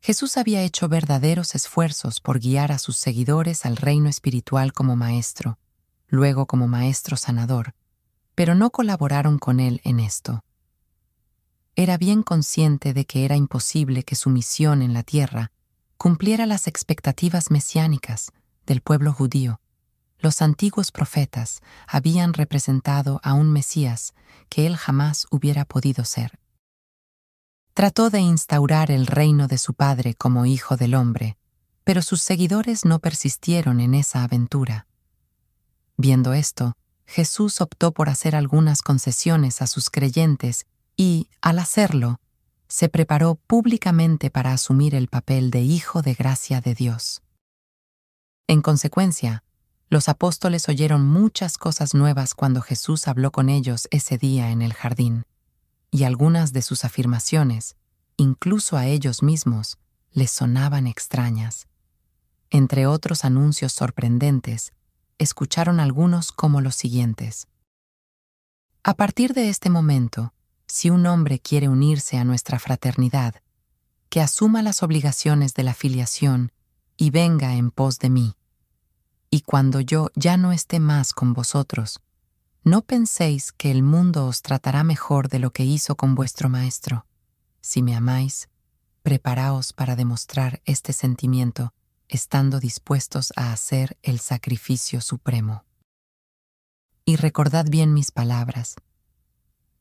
Jesús 0.00 0.36
había 0.36 0.62
hecho 0.62 0.88
verdaderos 0.88 1.54
esfuerzos 1.54 2.20
por 2.20 2.40
guiar 2.40 2.72
a 2.72 2.78
sus 2.78 2.96
seguidores 2.96 3.64
al 3.64 3.76
reino 3.76 4.08
espiritual 4.08 4.72
como 4.72 4.96
maestro, 4.96 5.58
luego 6.08 6.46
como 6.46 6.68
maestro 6.68 7.16
sanador, 7.16 7.74
pero 8.34 8.54
no 8.54 8.70
colaboraron 8.70 9.38
con 9.38 9.60
él 9.60 9.80
en 9.84 10.00
esto. 10.00 10.44
Era 11.74 11.96
bien 11.96 12.22
consciente 12.22 12.92
de 12.92 13.06
que 13.06 13.24
era 13.24 13.36
imposible 13.36 14.02
que 14.02 14.14
su 14.14 14.30
misión 14.30 14.82
en 14.82 14.92
la 14.92 15.02
tierra 15.02 15.52
cumpliera 15.96 16.46
las 16.46 16.66
expectativas 16.66 17.50
mesiánicas 17.50 18.32
del 18.66 18.80
pueblo 18.80 19.12
judío. 19.12 19.60
Los 20.18 20.42
antiguos 20.42 20.92
profetas 20.92 21.62
habían 21.86 22.32
representado 22.34 23.20
a 23.22 23.34
un 23.34 23.52
Mesías 23.52 24.14
que 24.48 24.66
él 24.66 24.76
jamás 24.76 25.26
hubiera 25.30 25.64
podido 25.64 26.04
ser. 26.04 26.38
Trató 27.74 28.10
de 28.10 28.20
instaurar 28.20 28.90
el 28.90 29.06
reino 29.06 29.48
de 29.48 29.58
su 29.58 29.74
padre 29.74 30.14
como 30.14 30.44
hijo 30.44 30.76
del 30.76 30.94
hombre, 30.94 31.38
pero 31.84 32.02
sus 32.02 32.22
seguidores 32.22 32.84
no 32.84 32.98
persistieron 32.98 33.80
en 33.80 33.94
esa 33.94 34.22
aventura. 34.22 34.86
Viendo 35.96 36.34
esto, 36.34 36.74
Jesús 37.06 37.60
optó 37.60 37.92
por 37.92 38.08
hacer 38.08 38.34
algunas 38.36 38.82
concesiones 38.82 39.62
a 39.62 39.66
sus 39.66 39.90
creyentes 39.90 40.66
y, 40.96 41.28
al 41.40 41.58
hacerlo, 41.58 42.20
se 42.68 42.88
preparó 42.88 43.34
públicamente 43.34 44.30
para 44.30 44.52
asumir 44.52 44.94
el 44.94 45.08
papel 45.08 45.50
de 45.50 45.60
Hijo 45.60 46.00
de 46.00 46.14
Gracia 46.14 46.60
de 46.60 46.74
Dios. 46.74 47.22
En 48.46 48.62
consecuencia, 48.62 49.44
los 49.88 50.08
apóstoles 50.08 50.70
oyeron 50.70 51.06
muchas 51.06 51.58
cosas 51.58 51.92
nuevas 51.92 52.34
cuando 52.34 52.62
Jesús 52.62 53.08
habló 53.08 53.30
con 53.30 53.50
ellos 53.50 53.88
ese 53.90 54.16
día 54.16 54.50
en 54.50 54.62
el 54.62 54.72
jardín, 54.72 55.24
y 55.90 56.04
algunas 56.04 56.54
de 56.54 56.62
sus 56.62 56.86
afirmaciones, 56.86 57.76
incluso 58.16 58.78
a 58.78 58.86
ellos 58.86 59.22
mismos, 59.22 59.78
les 60.10 60.30
sonaban 60.30 60.86
extrañas. 60.86 61.68
Entre 62.48 62.86
otros 62.86 63.26
anuncios 63.26 63.74
sorprendentes, 63.74 64.72
escucharon 65.18 65.80
algunos 65.80 66.32
como 66.32 66.60
los 66.60 66.74
siguientes. 66.74 67.48
A 68.84 68.94
partir 68.94 69.32
de 69.34 69.48
este 69.48 69.70
momento, 69.70 70.34
si 70.66 70.90
un 70.90 71.06
hombre 71.06 71.38
quiere 71.38 71.68
unirse 71.68 72.16
a 72.18 72.24
nuestra 72.24 72.58
fraternidad, 72.58 73.36
que 74.08 74.20
asuma 74.20 74.62
las 74.62 74.82
obligaciones 74.82 75.54
de 75.54 75.62
la 75.62 75.74
filiación 75.74 76.52
y 76.96 77.10
venga 77.10 77.54
en 77.54 77.70
pos 77.70 77.98
de 77.98 78.10
mí. 78.10 78.36
Y 79.30 79.40
cuando 79.42 79.80
yo 79.80 80.10
ya 80.14 80.36
no 80.36 80.52
esté 80.52 80.80
más 80.80 81.12
con 81.12 81.32
vosotros, 81.32 82.00
no 82.64 82.82
penséis 82.82 83.52
que 83.52 83.70
el 83.70 83.82
mundo 83.82 84.26
os 84.26 84.42
tratará 84.42 84.84
mejor 84.84 85.28
de 85.28 85.38
lo 85.38 85.52
que 85.52 85.64
hizo 85.64 85.96
con 85.96 86.14
vuestro 86.14 86.48
Maestro. 86.48 87.06
Si 87.60 87.82
me 87.82 87.96
amáis, 87.96 88.48
preparaos 89.02 89.72
para 89.72 89.96
demostrar 89.96 90.60
este 90.64 90.92
sentimiento 90.92 91.72
estando 92.12 92.60
dispuestos 92.60 93.32
a 93.36 93.52
hacer 93.52 93.96
el 94.02 94.20
sacrificio 94.20 95.00
supremo. 95.00 95.64
Y 97.06 97.16
recordad 97.16 97.64
bien 97.70 97.94
mis 97.94 98.10
palabras. 98.10 98.76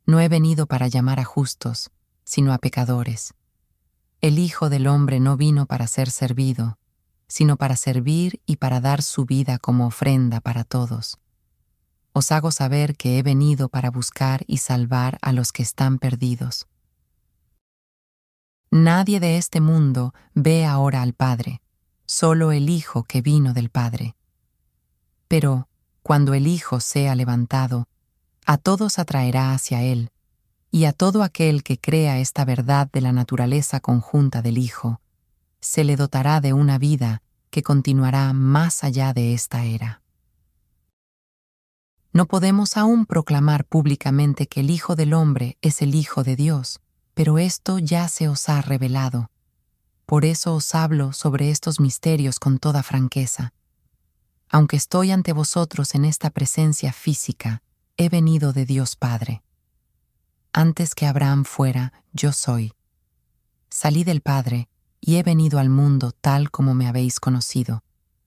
No 0.05 0.21
he 0.21 0.29
venido 0.29 0.65
para 0.65 0.87
llamar 0.87 1.19
a 1.19 1.25
justos, 1.25 1.91
sino 2.23 2.53
a 2.53 2.57
pecadores. 2.57 3.33
El 4.21 4.39
Hijo 4.39 4.69
del 4.69 4.87
Hombre 4.87 5.19
no 5.19 5.35
vino 5.35 5.65
para 5.65 5.87
ser 5.87 6.09
servido, 6.09 6.77
sino 7.27 7.57
para 7.57 7.75
servir 7.75 8.41
y 8.45 8.55
para 8.55 8.79
dar 8.79 9.01
su 9.01 9.25
vida 9.25 9.59
como 9.59 9.87
ofrenda 9.87 10.39
para 10.39 10.63
todos. 10.63 11.19
Os 12.13 12.31
hago 12.31 12.51
saber 12.51 12.95
que 12.95 13.19
he 13.19 13.23
venido 13.23 13.67
para 13.67 13.91
buscar 13.91 14.45
y 14.47 14.59
salvar 14.59 15.17
a 15.21 15.33
los 15.33 15.51
que 15.51 15.63
están 15.63 15.99
perdidos. 15.99 16.67
Nadie 18.69 19.19
de 19.19 19.37
este 19.37 19.59
mundo 19.59 20.13
ve 20.33 20.65
ahora 20.65 21.01
al 21.01 21.13
Padre 21.13 21.61
solo 22.11 22.51
el 22.51 22.69
Hijo 22.69 23.03
que 23.03 23.21
vino 23.21 23.53
del 23.53 23.69
Padre. 23.69 24.17
Pero, 25.29 25.69
cuando 26.03 26.33
el 26.33 26.45
Hijo 26.45 26.81
sea 26.81 27.15
levantado, 27.15 27.87
a 28.45 28.57
todos 28.57 28.99
atraerá 28.99 29.53
hacia 29.53 29.81
Él, 29.81 30.09
y 30.71 30.83
a 30.83 30.91
todo 30.91 31.23
aquel 31.23 31.63
que 31.63 31.79
crea 31.79 32.19
esta 32.19 32.43
verdad 32.43 32.89
de 32.91 32.99
la 32.99 33.13
naturaleza 33.13 33.79
conjunta 33.79 34.41
del 34.41 34.57
Hijo, 34.57 34.99
se 35.61 35.85
le 35.85 35.95
dotará 35.95 36.41
de 36.41 36.51
una 36.51 36.77
vida 36.77 37.21
que 37.49 37.63
continuará 37.63 38.33
más 38.33 38.83
allá 38.83 39.13
de 39.13 39.33
esta 39.33 39.63
era. 39.63 40.01
No 42.11 42.25
podemos 42.25 42.75
aún 42.75 43.05
proclamar 43.05 43.63
públicamente 43.63 44.47
que 44.47 44.59
el 44.59 44.69
Hijo 44.69 44.97
del 44.97 45.13
Hombre 45.13 45.57
es 45.61 45.81
el 45.81 45.95
Hijo 45.95 46.25
de 46.25 46.35
Dios, 46.35 46.81
pero 47.13 47.37
esto 47.37 47.79
ya 47.79 48.09
se 48.09 48.27
os 48.27 48.49
ha 48.49 48.61
revelado. 48.61 49.30
Por 50.05 50.25
eso 50.25 50.55
os 50.55 50.75
hablo 50.75 51.13
sobre 51.13 51.51
estos 51.51 51.79
misterios 51.79 52.39
con 52.39 52.59
toda 52.59 52.83
franqueza. 52.83 53.53
Aunque 54.49 54.75
estoy 54.75 55.11
ante 55.11 55.33
vosotros 55.33 55.95
en 55.95 56.05
esta 56.05 56.29
presencia 56.29 56.91
física, 56.91 57.63
he 57.97 58.09
venido 58.09 58.51
de 58.51 58.65
Dios 58.65 58.95
Padre. 58.95 59.43
Antes 60.53 60.95
que 60.95 61.05
Abraham 61.05 61.45
fuera, 61.45 61.93
yo 62.11 62.33
soy. 62.33 62.73
Salí 63.69 64.03
del 64.03 64.21
Padre 64.21 64.67
y 64.99 65.15
he 65.15 65.23
venido 65.23 65.59
al 65.59 65.69
mundo 65.69 66.11
tal 66.11 66.51
como 66.51 66.73
me 66.73 66.87
habéis 66.87 67.19
conocido, 67.19 67.83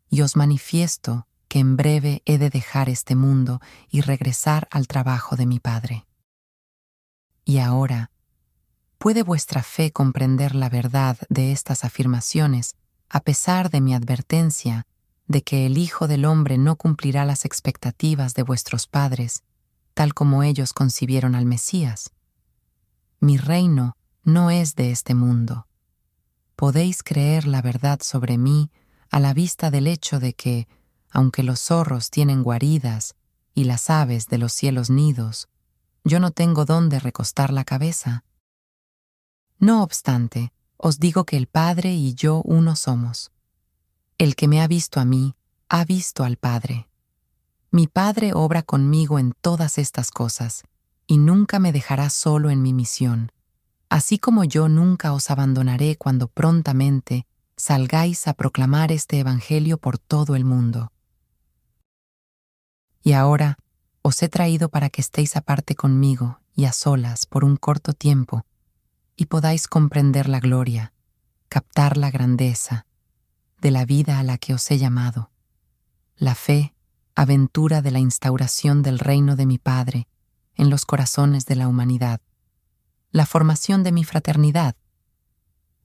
y 0.09 0.23
os 0.23 0.37
manifiesto 0.37 1.27
que 1.49 1.59
en 1.59 1.77
breve 1.77 2.23
he 2.25 2.39
de 2.39 2.51
dejar 2.51 2.89
este 2.89 3.15
mundo 3.15 3.61
y 3.91 4.01
regresar 4.01 4.67
al 4.71 4.87
trabajo 4.87 5.37
de 5.37 5.47
mi 5.47 5.61
Padre. 5.61 6.07
Y 7.45 7.59
ahora, 7.59 8.11
¿puede 8.99 9.23
vuestra 9.23 9.63
fe 9.63 9.93
comprender 9.93 10.55
la 10.55 10.69
verdad 10.69 11.19
de 11.29 11.53
estas 11.53 11.85
afirmaciones 11.85 12.77
a 13.09 13.21
pesar 13.21 13.71
de 13.71 13.81
mi 13.81 13.95
advertencia 13.95 14.87
de 15.27 15.43
que 15.43 15.67
el 15.67 15.79
Hijo 15.79 16.09
del 16.09 16.25
Hombre 16.25 16.59
no 16.59 16.77
cumplirá 16.77 17.25
las 17.25 17.45
expectativas 17.45 18.35
de 18.35 18.43
vuestros 18.43 18.87
padres, 18.87 19.43
tal 19.95 20.15
como 20.15 20.43
ellos 20.43 20.73
concibieron 20.73 21.35
al 21.35 21.47
Mesías? 21.47 22.13
Mi 23.21 23.37
reino 23.37 23.97
no 24.23 24.51
es 24.51 24.75
de 24.75 24.91
este 24.91 25.15
mundo 25.15 25.67
podéis 26.57 27.03
creer 27.03 27.47
la 27.47 27.63
verdad 27.63 28.01
sobre 28.03 28.39
mí 28.39 28.71
a 29.11 29.21
la 29.21 29.35
vista 29.35 29.71
del 29.71 29.87
hecho 29.87 30.21
de 30.21 30.35
que, 30.35 30.69
aunque 31.11 31.43
los 31.43 31.61
zorros 31.61 32.11
tienen 32.11 32.43
guaridas 32.43 33.15
y 33.55 33.65
las 33.65 33.91
aves 33.91 34.29
de 34.29 34.39
los 34.39 34.53
cielos 34.53 34.91
nidos, 34.91 35.49
yo 36.05 36.21
no 36.21 36.31
tengo 36.31 36.65
dónde 36.65 37.01
recostar 37.01 37.53
la 37.53 37.65
cabeza. 37.65 38.25
No 39.59 39.83
obstante, 39.83 40.53
os 40.77 40.99
digo 40.99 41.25
que 41.25 41.37
el 41.37 41.47
Padre 41.47 41.95
y 41.95 42.15
yo 42.15 42.43
uno 42.45 42.77
somos. 42.77 43.31
El 44.19 44.37
que 44.37 44.49
me 44.49 44.61
ha 44.61 44.69
visto 44.69 45.01
a 45.01 45.05
mí, 45.05 45.35
ha 45.69 45.85
visto 45.85 46.25
al 46.25 46.37
Padre. 46.37 46.89
Mi 47.71 47.87
Padre 47.87 48.33
obra 48.35 48.63
conmigo 48.63 49.19
en 49.19 49.33
todas 49.41 49.79
estas 49.79 50.11
cosas, 50.11 50.63
y 51.07 51.19
nunca 51.19 51.59
me 51.59 51.73
dejará 51.73 52.11
solo 52.11 52.51
en 52.51 52.63
mi 52.63 52.73
misión 52.73 53.33
así 53.95 54.19
como 54.19 54.43
yo 54.43 54.69
nunca 54.69 55.13
os 55.13 55.31
abandonaré 55.31 55.95
cuando 55.97 56.27
prontamente 56.27 57.29
salgáis 57.57 58.27
a 58.27 58.35
proclamar 58.35 58.91
este 58.91 59.21
Evangelio 59.21 59.79
por 59.79 59.99
todo 59.99 60.35
el 60.35 60.45
mundo. 60.45 60.91
Y 63.05 63.13
ahora 63.13 63.57
os 64.03 64.21
he 64.25 64.29
traído 64.29 64.69
para 64.69 64.91
que 64.91 65.01
estéis 65.01 65.37
aparte 65.37 65.77
conmigo 65.77 66.41
y 66.57 66.65
a 66.65 66.73
solas 66.73 67.25
por 67.25 67.45
un 67.45 67.57
corto 67.57 67.93
tiempo, 67.93 68.45
y 69.17 69.27
podáis 69.27 69.69
comprender 69.69 70.29
la 70.29 70.41
gloria, 70.41 70.93
captar 71.49 71.97
la 71.97 72.11
grandeza 72.11 72.87
de 73.61 73.71
la 73.71 73.85
vida 73.85 74.19
a 74.19 74.23
la 74.23 74.39
que 74.39 74.55
os 74.55 74.71
he 74.71 74.79
llamado, 74.79 75.31
la 76.17 76.35
fe, 76.35 76.75
aventura 77.15 77.83
de 77.83 77.91
la 77.91 77.99
instauración 77.99 78.83
del 78.83 78.99
reino 78.99 79.37
de 79.37 79.47
mi 79.47 79.59
Padre 79.59 80.09
en 80.55 80.71
los 80.71 80.85
corazones 80.85 81.47
de 81.47 81.57
la 81.57 81.69
humanidad 81.69 82.21
la 83.15 83.27
formación 83.27 83.85
de 83.85 83.93
mi 83.93 84.03
fraternidad, 84.03 84.75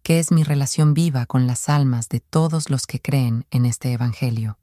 que 0.02 0.18
es 0.18 0.32
mi 0.32 0.42
relación 0.42 0.96
viva 0.96 1.28
con 1.28 1.46
las 1.46 1.70
almas 1.70 2.10
de 2.10 2.22
todos 2.22 2.72
los 2.72 2.88
que 2.88 3.00
creen 3.00 3.46
en 3.52 3.68
este 3.68 3.92
Evangelio. 3.94 4.58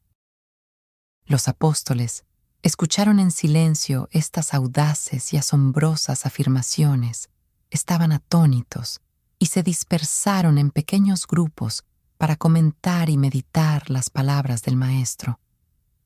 Los 1.26 1.46
apóstoles 1.46 2.24
escucharon 2.62 3.20
en 3.20 3.30
silencio 3.30 4.08
estas 4.10 4.52
audaces 4.52 5.32
y 5.32 5.36
asombrosas 5.36 6.26
afirmaciones, 6.26 7.30
estaban 7.70 8.12
atónitos 8.12 9.00
y 9.38 9.46
se 9.46 9.62
dispersaron 9.62 10.58
en 10.58 10.70
pequeños 10.70 11.26
grupos 11.26 11.84
para 12.18 12.36
comentar 12.36 13.10
y 13.10 13.16
meditar 13.16 13.90
las 13.90 14.10
palabras 14.10 14.62
del 14.62 14.76
Maestro. 14.76 15.38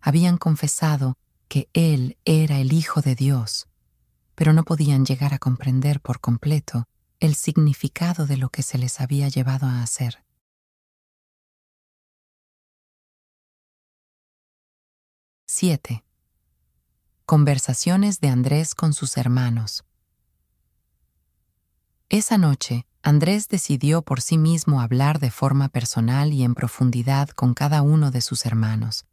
Habían 0.00 0.38
confesado 0.38 1.16
que 1.48 1.68
Él 1.72 2.16
era 2.24 2.58
el 2.58 2.72
Hijo 2.72 3.00
de 3.00 3.14
Dios 3.14 3.66
pero 4.40 4.54
no 4.54 4.64
podían 4.64 5.04
llegar 5.04 5.34
a 5.34 5.38
comprender 5.38 6.00
por 6.00 6.18
completo 6.18 6.88
el 7.18 7.34
significado 7.34 8.26
de 8.26 8.38
lo 8.38 8.48
que 8.48 8.62
se 8.62 8.78
les 8.78 8.98
había 9.02 9.28
llevado 9.28 9.66
a 9.66 9.82
hacer. 9.82 10.24
Siete. 15.46 16.04
Conversaciones 17.26 18.20
de 18.20 18.28
Andrés 18.28 18.74
con 18.74 18.94
sus 18.94 19.18
hermanos. 19.18 19.84
Esa 22.12 22.38
noche, 22.38 22.86
Andrés 23.04 23.46
decidió 23.46 24.02
por 24.02 24.20
sí 24.20 24.36
mismo 24.36 24.80
hablar 24.80 25.20
de 25.20 25.30
forma 25.30 25.68
personal 25.68 26.32
y 26.32 26.42
en 26.42 26.56
profundidad 26.56 27.28
con 27.28 27.54
cada 27.54 27.82
uno 27.82 28.10
de 28.10 28.20
sus 28.20 28.46
hermanos, 28.46 29.06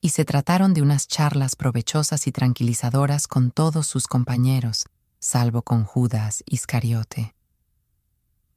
y 0.00 0.08
se 0.08 0.24
trataron 0.24 0.74
de 0.74 0.82
unas 0.82 1.06
charlas 1.06 1.54
provechosas 1.54 2.26
y 2.26 2.32
tranquilizadoras 2.32 3.28
con 3.28 3.52
todos 3.52 3.86
sus 3.86 4.08
compañeros, 4.08 4.86
salvo 5.20 5.62
con 5.62 5.84
Judas 5.84 6.42
Iscariote. 6.44 7.32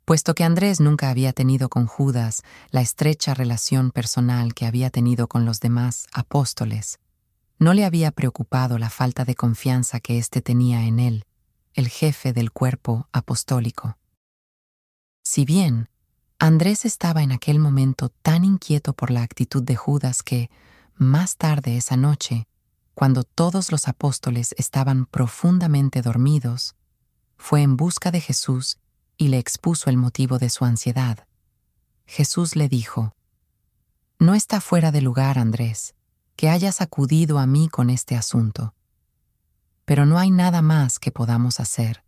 Puesto 0.04 0.34
que 0.34 0.44
Andrés 0.44 0.80
nunca 0.80 1.12
había 1.12 1.32
tenido 1.32 1.70
con 1.70 1.86
Judas 1.86 2.42
la 2.72 2.82
estrecha 2.82 3.36
relación 3.36 3.92
personal 3.92 4.56
que 4.56 4.66
había 4.66 4.90
tenido 4.90 5.28
con 5.28 5.46
los 5.46 5.60
demás 5.60 6.08
apóstoles, 6.12 6.98
no 7.60 7.76
le 7.76 7.86
había 7.86 8.10
preocupado 8.10 8.80
la 8.80 8.90
falta 8.90 9.26
de 9.26 9.36
confianza 9.36 10.00
que 10.00 10.18
éste 10.18 10.42
tenía 10.42 10.88
en 10.88 11.00
él, 11.00 11.26
el 11.76 11.90
jefe 11.90 12.32
del 12.32 12.52
cuerpo 12.52 13.10
apostólico. 13.12 13.98
Si 15.24 15.44
bien 15.44 15.90
Andrés 16.40 16.86
estaba 16.86 17.22
en 17.22 17.34
aquel 17.34 17.60
momento 17.60 18.10
tan 18.10 18.46
inquieto 18.46 18.94
por 18.94 19.12
la 19.12 19.24
actitud 19.24 19.62
de 19.62 19.76
Judas 19.76 20.24
que, 20.24 20.50
más 20.96 21.36
tarde 21.36 21.76
esa 21.76 21.98
noche, 21.98 22.48
cuando 22.94 23.24
todos 23.24 23.74
los 23.74 23.90
apóstoles 23.90 24.56
estaban 24.58 25.06
profundamente 25.06 26.02
dormidos, 26.02 26.76
fue 27.38 27.62
en 27.62 27.76
busca 27.76 28.10
de 28.10 28.22
Jesús 28.22 28.78
y 29.18 29.28
le 29.28 29.38
expuso 29.38 29.90
el 29.90 29.98
motivo 29.98 30.40
de 30.40 30.50
su 30.50 30.64
ansiedad. 30.64 31.28
Jesús 32.06 32.56
le 32.56 32.70
dijo, 32.70 33.14
No 34.18 34.34
está 34.34 34.62
fuera 34.62 34.92
de 34.94 35.02
lugar, 35.02 35.38
Andrés, 35.38 35.94
que 36.38 36.50
hayas 36.50 36.80
acudido 36.80 37.38
a 37.38 37.48
mí 37.48 37.68
con 37.68 37.90
este 37.90 38.16
asunto. 38.16 38.74
Pero 39.86 40.06
no 40.06 40.18
hay 40.18 40.32
nada 40.32 40.62
más 40.62 41.00
que 41.00 41.12
podamos 41.12 41.60
hacer. 41.60 42.04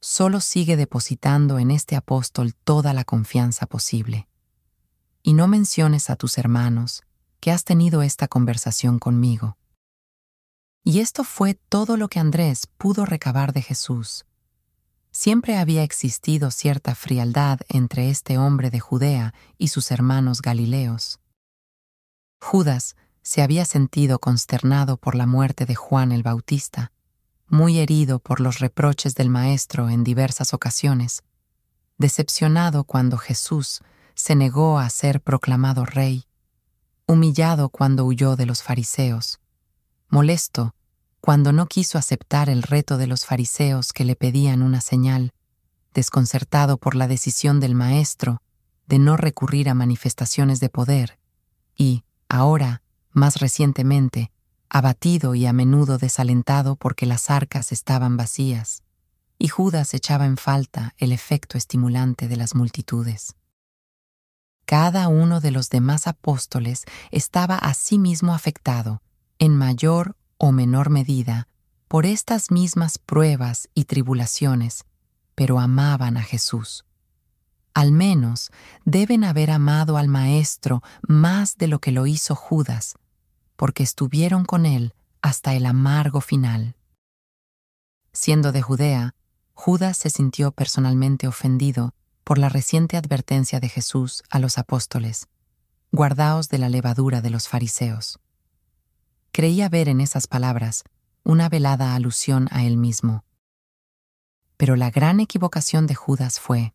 Solo 0.00 0.40
sigue 0.40 0.76
depositando 0.76 1.58
en 1.58 1.70
este 1.70 1.96
apóstol 1.96 2.54
toda 2.54 2.92
la 2.92 3.04
confianza 3.04 3.66
posible. 3.66 4.28
Y 5.22 5.34
no 5.34 5.48
menciones 5.48 6.10
a 6.10 6.16
tus 6.16 6.38
hermanos, 6.38 7.02
que 7.40 7.50
has 7.50 7.64
tenido 7.64 8.02
esta 8.02 8.28
conversación 8.28 8.98
conmigo. 8.98 9.56
Y 10.84 11.00
esto 11.00 11.24
fue 11.24 11.54
todo 11.54 11.96
lo 11.96 12.08
que 12.08 12.18
Andrés 12.18 12.66
pudo 12.76 13.04
recabar 13.06 13.52
de 13.52 13.62
Jesús. 13.62 14.24
Siempre 15.12 15.56
había 15.56 15.82
existido 15.82 16.50
cierta 16.50 16.94
frialdad 16.94 17.60
entre 17.68 18.10
este 18.10 18.38
hombre 18.38 18.70
de 18.70 18.80
Judea 18.80 19.34
y 19.58 19.68
sus 19.68 19.90
hermanos 19.90 20.42
galileos. 20.42 21.20
Judas 22.40 22.96
se 23.22 23.42
había 23.42 23.64
sentido 23.64 24.18
consternado 24.18 24.96
por 24.96 25.14
la 25.14 25.26
muerte 25.26 25.66
de 25.66 25.74
Juan 25.74 26.12
el 26.12 26.22
Bautista, 26.22 26.92
muy 27.48 27.78
herido 27.78 28.18
por 28.18 28.40
los 28.40 28.58
reproches 28.58 29.14
del 29.14 29.30
Maestro 29.30 29.88
en 29.88 30.04
diversas 30.04 30.54
ocasiones, 30.54 31.22
decepcionado 31.98 32.84
cuando 32.84 33.18
Jesús 33.18 33.82
se 34.14 34.34
negó 34.34 34.78
a 34.78 34.90
ser 34.90 35.20
proclamado 35.20 35.84
rey 35.84 36.26
humillado 37.06 37.68
cuando 37.68 38.04
huyó 38.04 38.36
de 38.36 38.46
los 38.46 38.62
fariseos, 38.62 39.40
molesto 40.08 40.74
cuando 41.20 41.52
no 41.52 41.66
quiso 41.66 41.98
aceptar 41.98 42.48
el 42.48 42.62
reto 42.62 42.96
de 42.96 43.06
los 43.06 43.26
fariseos 43.26 43.92
que 43.92 44.04
le 44.04 44.16
pedían 44.16 44.62
una 44.62 44.80
señal, 44.80 45.32
desconcertado 45.94 46.78
por 46.78 46.94
la 46.96 47.06
decisión 47.06 47.60
del 47.60 47.74
Maestro 47.74 48.42
de 48.86 48.98
no 48.98 49.16
recurrir 49.16 49.68
a 49.68 49.74
manifestaciones 49.74 50.58
de 50.58 50.68
poder, 50.68 51.18
y, 51.76 52.04
ahora, 52.28 52.82
más 53.12 53.36
recientemente, 53.36 54.30
abatido 54.68 55.34
y 55.34 55.46
a 55.46 55.52
menudo 55.52 55.98
desalentado 55.98 56.76
porque 56.76 57.06
las 57.06 57.30
arcas 57.30 57.72
estaban 57.72 58.16
vacías, 58.16 58.82
y 59.38 59.48
Judas 59.48 59.92
echaba 59.92 60.26
en 60.26 60.36
falta 60.36 60.94
el 60.98 61.12
efecto 61.12 61.58
estimulante 61.58 62.28
de 62.28 62.36
las 62.36 62.54
multitudes. 62.54 63.34
Cada 64.64 65.08
uno 65.08 65.40
de 65.40 65.50
los 65.50 65.68
demás 65.68 66.06
apóstoles 66.06 66.84
estaba 67.10 67.56
asimismo 67.56 68.34
afectado, 68.34 69.02
en 69.38 69.56
mayor 69.56 70.16
o 70.38 70.52
menor 70.52 70.90
medida, 70.90 71.48
por 71.88 72.06
estas 72.06 72.50
mismas 72.50 72.98
pruebas 72.98 73.68
y 73.74 73.84
tribulaciones, 73.84 74.84
pero 75.34 75.60
amaban 75.60 76.16
a 76.16 76.22
Jesús. 76.22 76.86
Al 77.74 77.92
menos 77.92 78.50
deben 78.84 79.24
haber 79.24 79.50
amado 79.50 79.96
al 79.96 80.08
Maestro 80.08 80.82
más 81.02 81.56
de 81.56 81.66
lo 81.66 81.80
que 81.80 81.90
lo 81.90 82.06
hizo 82.06 82.34
Judas, 82.34 82.94
porque 83.62 83.84
estuvieron 83.84 84.44
con 84.44 84.66
él 84.66 84.92
hasta 85.20 85.54
el 85.54 85.66
amargo 85.66 86.20
final. 86.20 86.74
Siendo 88.12 88.50
de 88.50 88.60
Judea, 88.60 89.14
Judas 89.54 89.96
se 89.98 90.10
sintió 90.10 90.50
personalmente 90.50 91.28
ofendido 91.28 91.94
por 92.24 92.38
la 92.38 92.48
reciente 92.48 92.96
advertencia 92.96 93.60
de 93.60 93.68
Jesús 93.68 94.24
a 94.30 94.40
los 94.40 94.58
apóstoles, 94.58 95.28
guardaos 95.92 96.48
de 96.48 96.58
la 96.58 96.68
levadura 96.68 97.20
de 97.20 97.30
los 97.30 97.46
fariseos. 97.46 98.18
Creía 99.30 99.68
ver 99.68 99.88
en 99.88 100.00
esas 100.00 100.26
palabras 100.26 100.82
una 101.22 101.48
velada 101.48 101.94
alusión 101.94 102.48
a 102.50 102.64
él 102.64 102.76
mismo. 102.76 103.22
Pero 104.56 104.74
la 104.74 104.90
gran 104.90 105.20
equivocación 105.20 105.86
de 105.86 105.94
Judas 105.94 106.40
fue, 106.40 106.74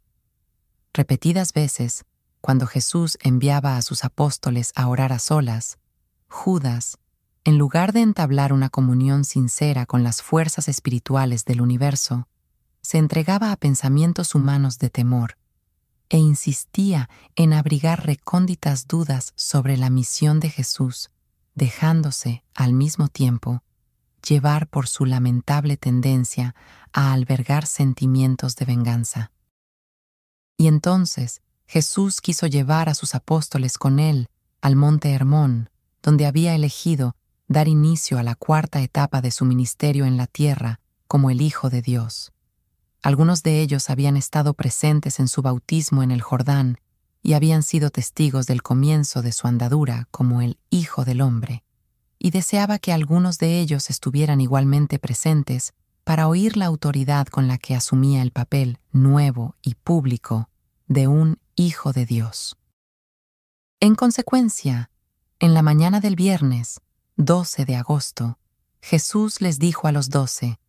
repetidas 0.93 1.51
veces, 1.51 2.05
cuando 2.39 2.65
Jesús 2.65 3.17
enviaba 3.19 3.75
a 3.75 3.81
sus 3.81 4.05
apóstoles 4.05 4.71
a 4.77 4.87
orar 4.87 5.11
a 5.11 5.19
solas, 5.19 5.79
Judas, 6.29 6.97
en 7.43 7.57
lugar 7.57 7.93
de 7.93 8.01
entablar 8.01 8.51
una 8.51 8.69
comunión 8.69 9.23
sincera 9.23 9.85
con 9.85 10.03
las 10.03 10.21
fuerzas 10.21 10.67
espirituales 10.67 11.45
del 11.45 11.61
universo, 11.61 12.27
se 12.81 12.97
entregaba 12.97 13.51
a 13.51 13.57
pensamientos 13.57 14.35
humanos 14.35 14.79
de 14.79 14.89
temor 14.89 15.37
e 16.09 16.17
insistía 16.17 17.09
en 17.35 17.53
abrigar 17.53 18.05
recónditas 18.05 18.87
dudas 18.87 19.33
sobre 19.35 19.77
la 19.77 19.89
misión 19.89 20.39
de 20.39 20.49
Jesús, 20.49 21.09
dejándose, 21.55 22.43
al 22.55 22.73
mismo 22.73 23.07
tiempo, 23.07 23.63
llevar 24.27 24.67
por 24.67 24.87
su 24.87 25.05
lamentable 25.05 25.77
tendencia 25.77 26.55
a 26.93 27.13
albergar 27.13 27.65
sentimientos 27.65 28.55
de 28.55 28.65
venganza. 28.65 29.31
Y 30.57 30.67
entonces 30.67 31.41
Jesús 31.65 32.21
quiso 32.21 32.47
llevar 32.47 32.89
a 32.89 32.95
sus 32.95 33.15
apóstoles 33.15 33.77
con 33.77 33.99
él 33.99 34.29
al 34.61 34.75
monte 34.75 35.11
Hermón, 35.11 35.69
donde 36.01 36.25
había 36.25 36.55
elegido 36.55 37.15
dar 37.47 37.67
inicio 37.67 38.19
a 38.19 38.23
la 38.23 38.35
cuarta 38.35 38.81
etapa 38.81 39.21
de 39.21 39.31
su 39.31 39.45
ministerio 39.45 40.05
en 40.05 40.17
la 40.17 40.27
tierra 40.27 40.79
como 41.07 41.29
el 41.29 41.41
Hijo 41.41 41.69
de 41.69 41.81
Dios. 41.81 42.33
Algunos 43.01 43.43
de 43.43 43.61
ellos 43.61 43.89
habían 43.89 44.17
estado 44.17 44.53
presentes 44.53 45.19
en 45.19 45.27
su 45.27 45.41
bautismo 45.41 46.03
en 46.03 46.11
el 46.11 46.21
Jordán 46.21 46.77
y 47.23 47.33
habían 47.33 47.63
sido 47.63 47.89
testigos 47.89 48.45
del 48.47 48.63
comienzo 48.63 49.21
de 49.21 49.31
su 49.31 49.47
andadura 49.47 50.07
como 50.11 50.41
el 50.41 50.57
Hijo 50.69 51.05
del 51.05 51.21
Hombre, 51.21 51.63
y 52.19 52.31
deseaba 52.31 52.79
que 52.79 52.91
algunos 52.91 53.37
de 53.37 53.59
ellos 53.59 53.89
estuvieran 53.89 54.41
igualmente 54.41 54.99
presentes 54.99 55.73
para 56.03 56.27
oír 56.27 56.57
la 56.57 56.65
autoridad 56.65 57.27
con 57.27 57.47
la 57.47 57.57
que 57.57 57.75
asumía 57.75 58.21
el 58.21 58.31
papel 58.31 58.79
nuevo 58.91 59.55
y 59.61 59.75
público 59.75 60.49
de 60.87 61.07
un 61.07 61.39
Hijo 61.55 61.91
de 61.91 62.05
Dios. 62.05 62.55
En 63.79 63.95
consecuencia, 63.95 64.89
en 65.39 65.53
la 65.53 65.61
mañana 65.61 65.99
del 65.99 66.15
viernes, 66.15 66.81
12 67.17 67.65
de 67.65 67.75
agosto, 67.75 68.39
Jesús 68.81 69.39
les 69.39 69.59
dijo 69.59 69.87
a 69.87 69.91
los 69.91 70.09
doce, 70.09 70.59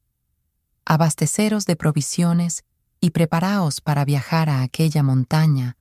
abasteceros 0.85 1.65
de 1.65 1.77
provisiones 1.77 2.65
y 3.01 3.11
preparaos 3.11 3.81
para 3.81 4.05
viajar 4.05 4.51
a 4.51 4.63
aquella 4.63 5.03
montaña, 5.03 5.77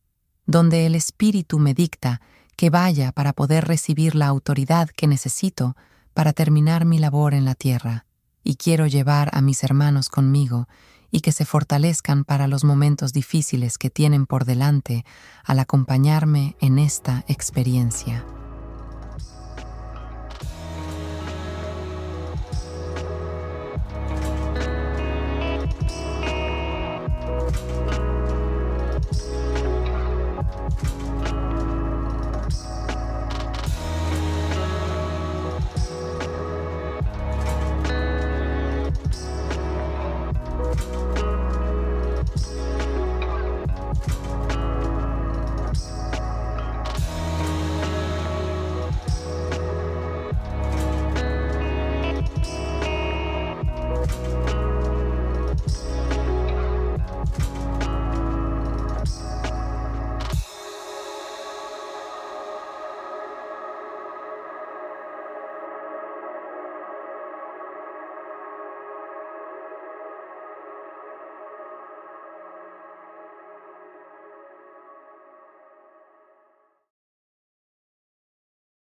donde 0.45 0.85
el 0.85 0.95
Espíritu 0.95 1.59
me 1.59 1.73
dicta 1.73 2.21
que 2.55 2.69
vaya 2.69 3.11
para 3.11 3.33
poder 3.33 3.67
recibir 3.67 4.15
la 4.15 4.27
autoridad 4.27 4.89
que 4.89 5.07
necesito 5.07 5.75
para 6.13 6.31
terminar 6.31 6.85
mi 6.85 6.97
labor 6.97 7.33
en 7.33 7.43
la 7.43 7.55
tierra, 7.55 8.05
y 8.43 8.55
quiero 8.55 8.87
llevar 8.87 9.29
a 9.33 9.41
mis 9.41 9.63
hermanos 9.63 10.07
conmigo 10.09 10.67
y 11.11 11.19
que 11.19 11.33
se 11.33 11.45
fortalezcan 11.45 12.23
para 12.23 12.47
los 12.47 12.63
momentos 12.63 13.11
difíciles 13.11 13.77
que 13.77 13.89
tienen 13.89 14.25
por 14.25 14.45
delante 14.45 15.05
al 15.43 15.59
acompañarme 15.59 16.55
en 16.59 16.79
esta 16.79 17.25
experiencia. 17.27 18.25